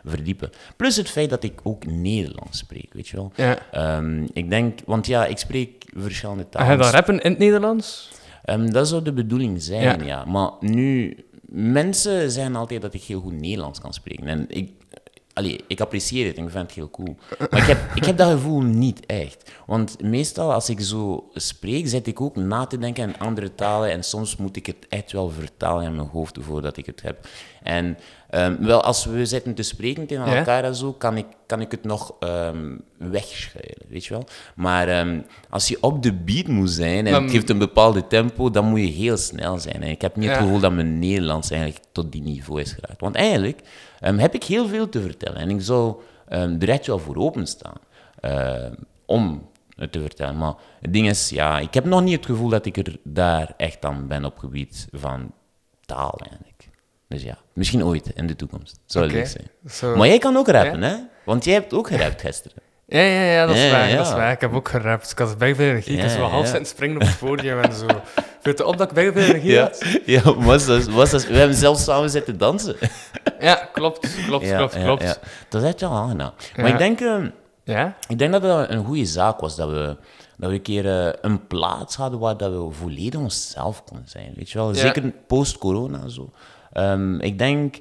verdiepen-. 0.05 0.51
Plus 0.77 0.97
het 0.97 1.09
feit 1.11 1.31
dat 1.31 1.43
ik 1.45 1.61
ook 1.63 1.87
Nederlands 1.87 2.59
spreek, 2.59 2.93
weet 2.95 3.09
je 3.09 3.17
wel. 3.17 3.33
Ja. 3.35 3.59
Ehm, 3.71 4.27
ik 4.33 4.51
denk, 4.51 4.81
want 4.87 5.07
ja, 5.07 5.27
ik 5.27 5.39
spreek 5.39 5.85
verschillende 5.97 6.47
Ga 6.51 6.59
je 6.61 6.65
talen. 6.67 6.79
dan 6.79 6.91
rappen 6.91 7.21
in 7.21 7.31
het 7.31 7.39
Nederlands? 7.39 8.11
Ehm, 8.45 8.71
dat 8.71 8.89
zou 8.89 9.03
de 9.03 9.13
bedoeling 9.13 9.63
zijn, 9.63 9.83
Ja. 9.83 10.05
ja. 10.07 10.25
Maar 10.25 10.51
nu, 10.61 11.17
mensen 11.53 12.31
zeggen 12.31 12.57
altijd 12.57 12.83
dat 12.83 12.95
ik 12.95 13.03
heel 13.03 13.21
goed 13.21 13.41
Nederlands 13.41 13.81
kan 13.81 13.93
spreken. 13.93 14.27
En 14.27 14.45
ik, 14.49 14.71
allee, 15.33 15.61
ik 15.67 15.81
apprecieer 15.81 16.27
het 16.27 16.37
en 16.37 16.45
ik 16.45 16.51
vind 16.51 16.63
het 16.63 16.75
heel 16.75 16.91
cool. 16.91 17.17
Maar 17.51 17.61
ik 17.61 17.67
heb, 17.67 17.79
ik 17.95 18.05
heb 18.05 18.17
dat 18.17 18.31
gevoel 18.31 18.61
niet 18.61 19.07
echt. 19.07 19.53
Want 19.67 20.03
meestal 20.03 20.53
als 20.53 20.69
ik 20.69 20.81
zo 20.81 21.31
spreek, 21.35 21.89
zit 21.89 22.07
ik 22.07 22.21
ook 22.21 22.37
na 22.37 22.67
te 22.67 22.79
denken 22.79 23.05
aan 23.05 23.27
andere 23.27 23.55
talen. 23.55 23.91
En 23.91 24.05
soms 24.05 24.37
moet 24.37 24.57
ik 24.57 24.67
het 24.67 24.87
echt 24.89 25.13
wel 25.13 25.31
vertalen 25.31 25.85
in 25.85 25.97
mijn 25.97 26.09
hoofd 26.09 26.39
voordat 26.41 26.77
ik 26.77 26.87
het 26.87 27.03
heb. 27.03 27.29
En 27.63 27.97
ehm, 28.31 28.57
wel, 28.65 28.83
als 28.83 29.05
we 29.05 29.27
zitten 29.27 29.55
te 29.55 29.63
spreken 29.63 30.07
tegen 30.07 30.27
Ja. 30.27 30.37
elkaar 30.37 30.65
en 30.65 30.75
zo, 30.75 30.93
kan 30.93 31.17
ik, 31.17 31.27
kan 31.47 31.61
ik 31.61 31.71
het 31.71 31.85
nog 31.85 32.15
ehm 32.21 32.77
wegschuilen, 32.99 33.87
weet 33.89 34.05
je 34.05 34.13
wel. 34.15 34.25
Maar 34.55 34.89
ehm, 34.89 35.21
als 35.51 35.69
je 35.69 35.79
op 35.83 36.03
de 36.03 36.13
beat 36.13 36.47
moet 36.47 36.71
zijn 36.71 37.07
en 37.07 37.13
Dan- 37.13 37.23
het 37.23 37.31
geeft 37.33 37.51
een 37.51 37.59
bepaalde 37.59 38.07
tempo, 38.07 38.51
dan 38.51 38.65
moet 38.65 38.81
je 38.81 38.87
heel 38.87 39.17
snel 39.17 39.59
zijn. 39.59 39.83
En 39.83 39.91
ik 39.91 40.01
heb 40.03 40.17
niet 40.17 40.29
het 40.29 40.39
gevoel 40.39 40.61
dat 40.61 40.73
mijn 40.73 40.99
Nederlands 40.99 41.51
eigenlijk 41.51 41.85
tot 41.93 42.13
die 42.13 42.23
niveau 42.23 42.61
is 42.61 42.73
geraakt. 42.73 43.01
Want 43.01 43.15
eigenlijk 43.15 43.61
heb 44.01 44.35
ik 44.35 44.45
heel 44.45 44.69
veel 44.69 44.89
te 44.89 45.01
vertellen. 45.03 45.39
En 45.41 45.51
ik 45.51 45.61
zou 45.63 45.95
er 46.29 46.69
echt 46.69 46.87
wel 46.87 46.99
voor 46.99 47.17
openstaan 47.17 47.77
ehm, 48.21 48.73
om 49.07 49.49
het 49.77 49.93
te 49.93 50.01
vertellen. 50.01 50.37
Maar 50.39 50.55
het 50.81 50.93
ding 50.93 51.09
is, 51.09 51.29
ja, 51.29 51.59
ik 51.59 51.75
heb 51.75 51.85
nog 51.85 52.03
niet 52.03 52.17
het 52.17 52.27
gevoel 52.27 52.49
dat 52.49 52.67
ik 52.67 52.77
er 52.77 52.97
daar 53.05 53.55
echt 53.57 53.85
aan 53.85 54.07
ben 54.07 54.25
op 54.25 54.39
gebied 54.39 54.89
van 54.93 55.33
taal 55.85 56.19
eigenlijk. 56.19 56.50
Dus 57.11 57.23
ja, 57.23 57.39
misschien 57.53 57.85
ooit 57.85 58.11
in 58.15 58.27
de 58.27 58.37
toekomst. 58.37 58.81
Zou 58.87 59.05
Oké. 59.05 59.15
leuk 59.15 59.27
zijn. 59.27 59.97
Maar 59.97 60.07
jij 60.07 60.19
kan 60.19 60.37
ook 60.37 60.49
rappen, 60.49 60.83
hè? 60.83 60.95
Want 61.25 61.45
jij 61.45 61.55
hebt 61.55 61.73
ook 61.73 61.87
gerapt 61.87 62.21
gisteren. 62.21 62.57
Ja, 62.87 63.01
ja, 63.01 63.23
ja, 63.23 63.47
dat 63.47 63.57
is 63.57 63.63
Ja, 63.65 63.71
waar. 63.71 63.89
ja. 63.89 63.97
Dat 63.97 64.07
is 64.07 64.13
waar. 64.13 64.33
Ik 64.33 64.41
heb 64.41 64.55
ook 64.55 64.69
gerapt. 64.69 65.11
Ik 65.11 65.19
had 65.19 65.39
bij 65.39 65.55
veel 65.55 65.69
energie. 65.69 65.97
Ja, 65.97 66.09
half 66.19 66.47
zitten 66.47 66.67
springen 66.67 66.97
op 66.97 67.03
het 67.03 67.19
podium 67.19 67.61
en 67.61 67.73
zo. 67.73 67.87
Viel 68.41 68.53
het 68.53 68.63
op 68.63 68.77
dat 68.79 68.89
ik 68.89 68.95
bij 68.95 69.13
veel 69.13 69.23
energie 69.23 69.51
Ja, 69.53 69.63
had? 69.63 69.85
ja 70.07 70.35
was 70.35 70.67
dat, 70.67 70.85
was 70.89 71.11
dat, 71.11 71.27
we 71.27 71.37
hebben 71.37 71.57
zelfs 71.57 71.85
samen 71.85 72.11
zitten 72.11 72.39
dansen. 72.39 72.77
Ja, 73.41 73.55
klopt, 73.73 74.25
klopt, 74.27 74.55
klopt, 74.55 74.83
klopt. 74.83 75.21
Dat 75.49 75.63
is 75.63 75.69
echt 75.69 75.81
wel 75.81 75.91
aangenaam. 75.91 76.33
Maar 76.57 76.69
ik 76.69 76.79
denk, 76.79 77.01
eh, 77.01 77.17
Ja? 77.65 77.97
ik 78.09 78.19
denk 78.19 78.33
dat 78.33 78.43
het 78.43 78.71
een 78.71 78.85
goede 78.85 79.05
zaak 79.05 79.41
was 79.41 79.57
dat 79.57 79.69
we, 79.71 79.97
dat 80.37 80.49
we 80.51 80.55
een 80.57 80.63
keer 80.63 81.07
eh, 81.07 81.13
een 81.21 81.47
plaats 81.47 81.97
hadden 81.97 82.19
waar 82.19 82.37
dat 82.37 82.51
we 82.53 82.69
volledig 82.71 83.21
onszelf 83.21 83.85
konden 83.85 84.09
zijn. 84.09 84.33
Weet 84.37 84.51
je 84.51 84.59
wel? 84.59 84.75
Zeker 84.75 85.13
post-corona 85.27 86.09
zo. 86.09 86.31
Ehm, 86.73 87.21
ik, 87.21 87.39
denk, 87.39 87.77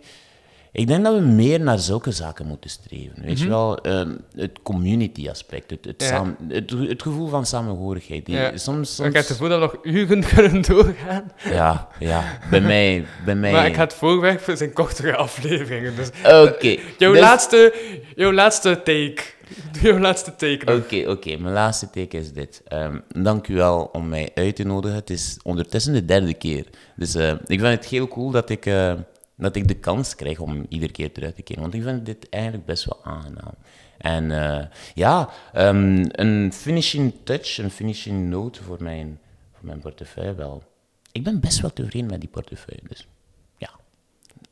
ik 0.72 0.88
denk 0.88 1.04
dat 1.04 1.14
we 1.14 1.22
meer 1.22 1.60
naar 1.60 1.80
zulke 1.80 2.12
zaken 2.12 2.46
moeten 2.46 2.70
streven. 2.70 3.22
Weet 3.24 3.40
je 3.40 3.48
wel? 3.48 3.78
Ehm, 3.82 4.12
het 4.36 4.60
community-aspect, 4.64 5.70
het, 5.70 5.86
het, 5.86 6.02
Mhm. 6.12 6.30
Ja. 6.50 6.56
het, 6.56 6.70
het 6.90 7.02
gevoel 7.02 7.28
van 7.28 7.46
samenhorigheid. 7.46 8.26
Die, 8.26 8.36
Ja. 8.36 8.58
Soms, 8.58 8.90
Ik 8.90 8.96
soms, 8.96 9.08
heb 9.14 9.14
het 9.16 9.26
gevoel 9.26 9.50
dat 9.50 9.60
we 9.60 9.66
nog 9.66 9.86
uren 9.96 10.24
kunnen 10.36 10.62
doorgaan. 10.62 11.32
ja, 11.44 11.88
ja, 12.00 12.40
bij 12.50 12.62
mij... 12.62 13.06
Bij 13.26 13.36
mij 13.36 13.52
Maar 13.52 13.66
ik 13.68 13.76
ga 13.76 13.84
het 13.84 13.94
voorwerk 13.94 14.40
voor 14.40 14.58
zijn 14.58 14.74
kortere 14.74 15.16
afleveringen. 15.26 15.96
Dus 15.96 16.08
Oké. 16.24 16.76
jouw, 16.98 17.12
dus- 17.12 17.22
laatste, 17.22 17.74
jouw 18.16 18.32
laatste 18.34 18.76
take. 18.84 19.22
Doe 19.72 19.82
jouw 19.82 20.00
laatste 20.00 20.36
take 20.36 20.66
nog. 20.66 20.84
Oké, 20.84 21.10
oké. 21.10 21.38
Mijn 21.38 21.54
laatste 21.54 21.90
teken 21.90 22.20
is 22.20 22.34
dit. 22.34 22.62
Ehm, 22.68 23.00
dank 23.08 23.48
u 23.48 23.56
wel 23.56 23.90
om 23.92 24.10
mij 24.10 24.32
uit 24.36 24.56
te 24.56 24.64
nodigen. 24.64 24.98
Het 24.98 25.10
is 25.10 25.40
ondertussen 25.44 25.94
de 25.94 26.06
derde 26.06 26.34
keer. 26.34 26.66
Dus 26.96 27.16
eh, 27.16 27.32
ik 27.32 27.60
vind 27.60 27.62
het 27.62 27.86
heel 27.86 28.08
cool 28.08 28.32
dat 28.32 28.50
ik, 28.50 28.66
eh, 28.66 28.94
dat 29.36 29.56
ik 29.56 29.68
de 29.68 29.74
kans 29.74 30.16
krijg 30.16 30.40
om 30.40 30.66
iedere 30.70 30.92
keer 30.92 31.12
terug 31.12 31.34
te 31.34 31.42
keren. 31.42 31.62
Want 31.62 31.74
ik 31.74 31.84
vind 31.84 32.06
dit 32.06 32.30
eigenlijk 32.30 32.66
best 32.66 32.86
wel 32.86 33.00
aangenaam. 33.04 33.54
En 33.98 34.32
eh, 34.32 34.66
ja, 34.94 35.30
ehm, 35.54 36.06
een 36.12 36.54
finishing 36.54 37.14
touch, 37.24 37.58
een 37.58 37.72
finishing 37.72 38.30
note 38.30 38.64
voor 38.64 38.84
mijn, 38.84 39.20
voor 39.54 39.66
mijn 39.66 39.80
portefeuille 39.80 40.34
wel. 40.34 40.64
Ik 41.12 41.24
ben 41.24 41.40
best 41.40 41.62
wel 41.62 41.74
tevreden 41.74 42.10
met 42.10 42.20
die 42.20 42.30
portefeuille. 42.30 42.82
Dus 42.88 43.08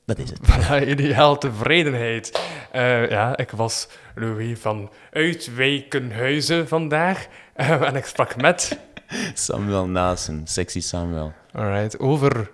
dat 0.08 0.18
is 0.18 0.30
het. 0.30 0.40
Voilà, 0.50 0.88
ideaal 0.88 1.38
tevredenheid. 1.38 2.42
Eh, 2.72 3.10
ja, 3.10 3.38
ik 3.38 3.52
was 3.52 3.88
Louis 4.16 4.60
van 4.60 4.90
Uitwijkenhuizen 5.12 6.68
vandaag. 6.68 7.28
En 7.88 7.96
ik 7.96 8.06
sprak 8.06 8.36
met... 8.42 8.80
Samuel 9.34 9.88
Naassen, 9.88 10.42
sexy 10.48 10.82
Samuel. 10.82 11.34
Alright, 11.52 12.00
over... 12.00 12.52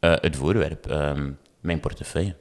Eh, 0.00 0.14
het 0.20 0.36
voorwerp, 0.36 0.86
ehm, 0.86 1.30
mijn 1.60 1.80
portefeuille, 1.80 2.36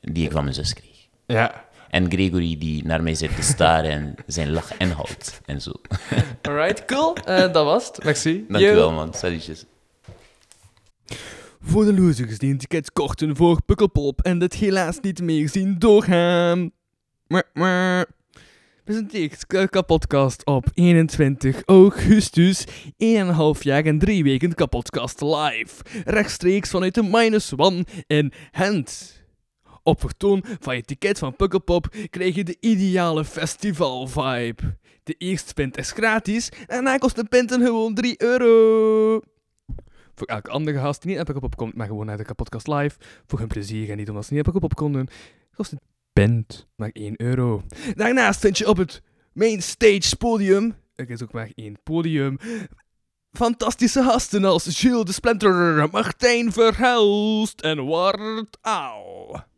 die 0.00 0.24
ik 0.24 0.32
van 0.32 0.42
mijn 0.42 0.54
zus 0.54 0.74
kreeg. 0.74 1.06
Ja, 1.26 1.64
En 1.88 2.10
Gregory 2.10 2.58
die 2.58 2.84
naar 2.86 3.02
mij 3.02 3.14
zit 3.14 3.36
te 3.36 3.42
staren 3.42 3.90
en 3.90 4.14
zijn 4.26 4.50
lach 4.52 4.76
inhoudt 4.78 5.40
en 5.46 5.60
zo. 5.60 5.72
alright, 6.42 6.84
cool. 6.84 7.14
Eh, 7.14 7.52
dat 7.52 7.64
was 7.64 7.86
het. 7.86 8.04
Merci. 8.04 8.44
Dank 8.48 8.64
Yo. 8.64 8.72
u 8.72 8.74
wel, 8.74 8.92
man. 8.92 9.14
Salutjes. 9.14 9.64
Voor 11.62 11.84
de 11.84 11.94
losers 11.94 12.38
die 12.38 12.50
een 12.50 12.58
ticket 12.58 12.92
kochten 12.92 13.36
voor 13.36 13.62
Pukkelpop 13.62 14.20
en 14.20 14.38
dit 14.38 14.54
helaas 14.54 15.00
niet 15.00 15.22
meer 15.22 15.48
zien 15.48 15.78
doorgaan. 15.78 16.70
Mwah. 17.26 18.02
Presenteert 18.84 19.46
Kapodcast 19.46 20.46
op 20.46 20.66
21 20.74 21.62
augustus. 21.64 22.66
1,5 22.66 23.60
jaar 23.60 23.84
en 23.84 23.98
3 23.98 24.22
weken 24.22 24.54
Kapodcast 24.54 25.20
live. 25.20 25.84
Rechtstreeks 26.04 26.70
vanuit 26.70 26.94
de 26.94 27.02
Minus 27.02 27.52
One 27.56 27.84
in 28.06 28.32
Gent. 28.52 29.22
Op 29.82 30.00
vertoon 30.00 30.44
van 30.60 30.76
je 30.76 30.82
ticket 30.82 31.18
van 31.18 31.36
Pukkelpop 31.36 31.94
krijg 32.10 32.34
je 32.34 32.44
de 32.44 32.56
ideale 32.60 33.24
festival-vibe. 33.24 34.76
De 35.04 35.14
eerste 35.18 35.54
pint 35.54 35.78
is 35.78 35.92
gratis 35.92 36.48
en 36.48 36.66
daarna 36.66 36.96
kost 36.96 37.16
de 37.16 37.24
pinten 37.24 37.60
gewoon 37.62 37.94
3 37.94 38.22
euro. 38.22 39.20
Voor 40.14 40.26
elke 40.26 40.50
andere 40.50 40.78
gast 40.78 40.98
die 40.98 41.06
niet 41.06 41.16
naar 41.16 41.24
Pukkelpop 41.24 41.56
komt, 41.56 41.74
maar 41.74 41.86
gewoon 41.86 42.06
naar 42.06 42.16
de 42.16 42.24
Kapodcast 42.24 42.66
live. 42.66 42.98
Voor 43.26 43.38
hun 43.38 43.48
plezier 43.48 43.90
en 43.90 43.96
niet 43.96 44.08
omdat 44.08 44.24
ze 44.24 44.34
niet 44.34 44.42
Pukkelpop 44.42 44.74
konden, 44.74 45.08
kost 45.56 45.70
het 45.70 45.80
pint 46.12 46.66
maar 46.76 46.90
1 46.92 47.14
euro. 47.16 47.62
Daarnaast 47.94 48.40
vind 48.40 48.58
je 48.58 48.68
op 48.68 48.76
het 48.76 49.02
main 49.32 49.62
stage 49.62 50.16
podium, 50.16 50.74
er 50.94 51.10
is 51.10 51.22
ook 51.22 51.32
maar 51.32 51.50
één 51.54 51.82
podium, 51.82 52.38
fantastische 53.32 54.02
gasten 54.02 54.44
als 54.44 54.80
Jules 54.80 55.04
de 55.04 55.12
Splinter, 55.12 55.88
Martijn 55.90 56.52
Verhelst 56.52 57.60
en 57.60 57.86
Wart 57.86 58.58
Aal. 58.60 59.48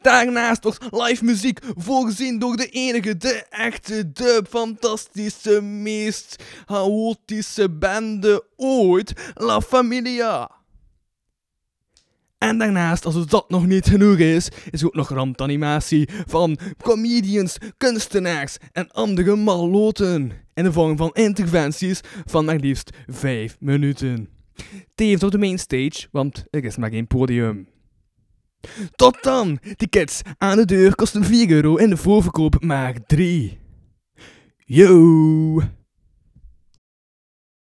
Daarnaast 0.00 0.62
wordt 0.62 0.86
live 0.90 1.24
muziek 1.24 1.60
voorzien 1.76 2.38
door 2.38 2.56
de 2.56 2.68
enige, 2.68 3.16
de 3.16 3.46
echte, 3.50 4.12
de 4.12 4.42
fantastische, 4.48 5.60
meest 5.62 6.42
chaotische 6.66 7.70
bande 7.70 8.44
ooit, 8.56 9.32
La 9.34 9.60
Familia. 9.60 10.50
En 12.38 12.58
daarnaast, 12.58 13.04
als 13.04 13.14
het 13.14 13.30
dat 13.30 13.50
nog 13.50 13.66
niet 13.66 13.86
genoeg 13.86 14.18
is, 14.18 14.48
is 14.70 14.84
ook 14.84 14.94
nog 14.94 15.08
randanimatie 15.08 16.08
van 16.26 16.58
comedians, 16.82 17.56
kunstenaars 17.76 18.56
en 18.72 18.90
andere 18.90 19.36
malloten. 19.36 20.32
In 20.54 20.64
de 20.64 20.72
vorm 20.72 20.96
van 20.96 21.10
interventies 21.12 22.00
van 22.24 22.44
maar 22.44 22.56
liefst 22.56 22.90
5 23.06 23.56
minuten. 23.60 24.28
Tevens 24.94 25.22
op 25.22 25.30
de 25.30 25.38
mainstage, 25.38 26.08
want 26.10 26.44
er 26.50 26.64
is 26.64 26.76
maar 26.76 26.90
geen 26.90 27.06
podium. 27.06 27.66
Tot 28.96 29.22
dan! 29.22 29.58
Tickets 29.76 30.20
aan 30.38 30.56
de 30.56 30.64
deur 30.64 30.94
kosten 30.94 31.24
4 31.24 31.50
euro 31.50 31.76
en 31.76 31.90
de 31.90 31.96
voorverkoop 31.96 32.62
maar 32.62 32.94
3. 33.06 33.58
Yo! 34.64 35.62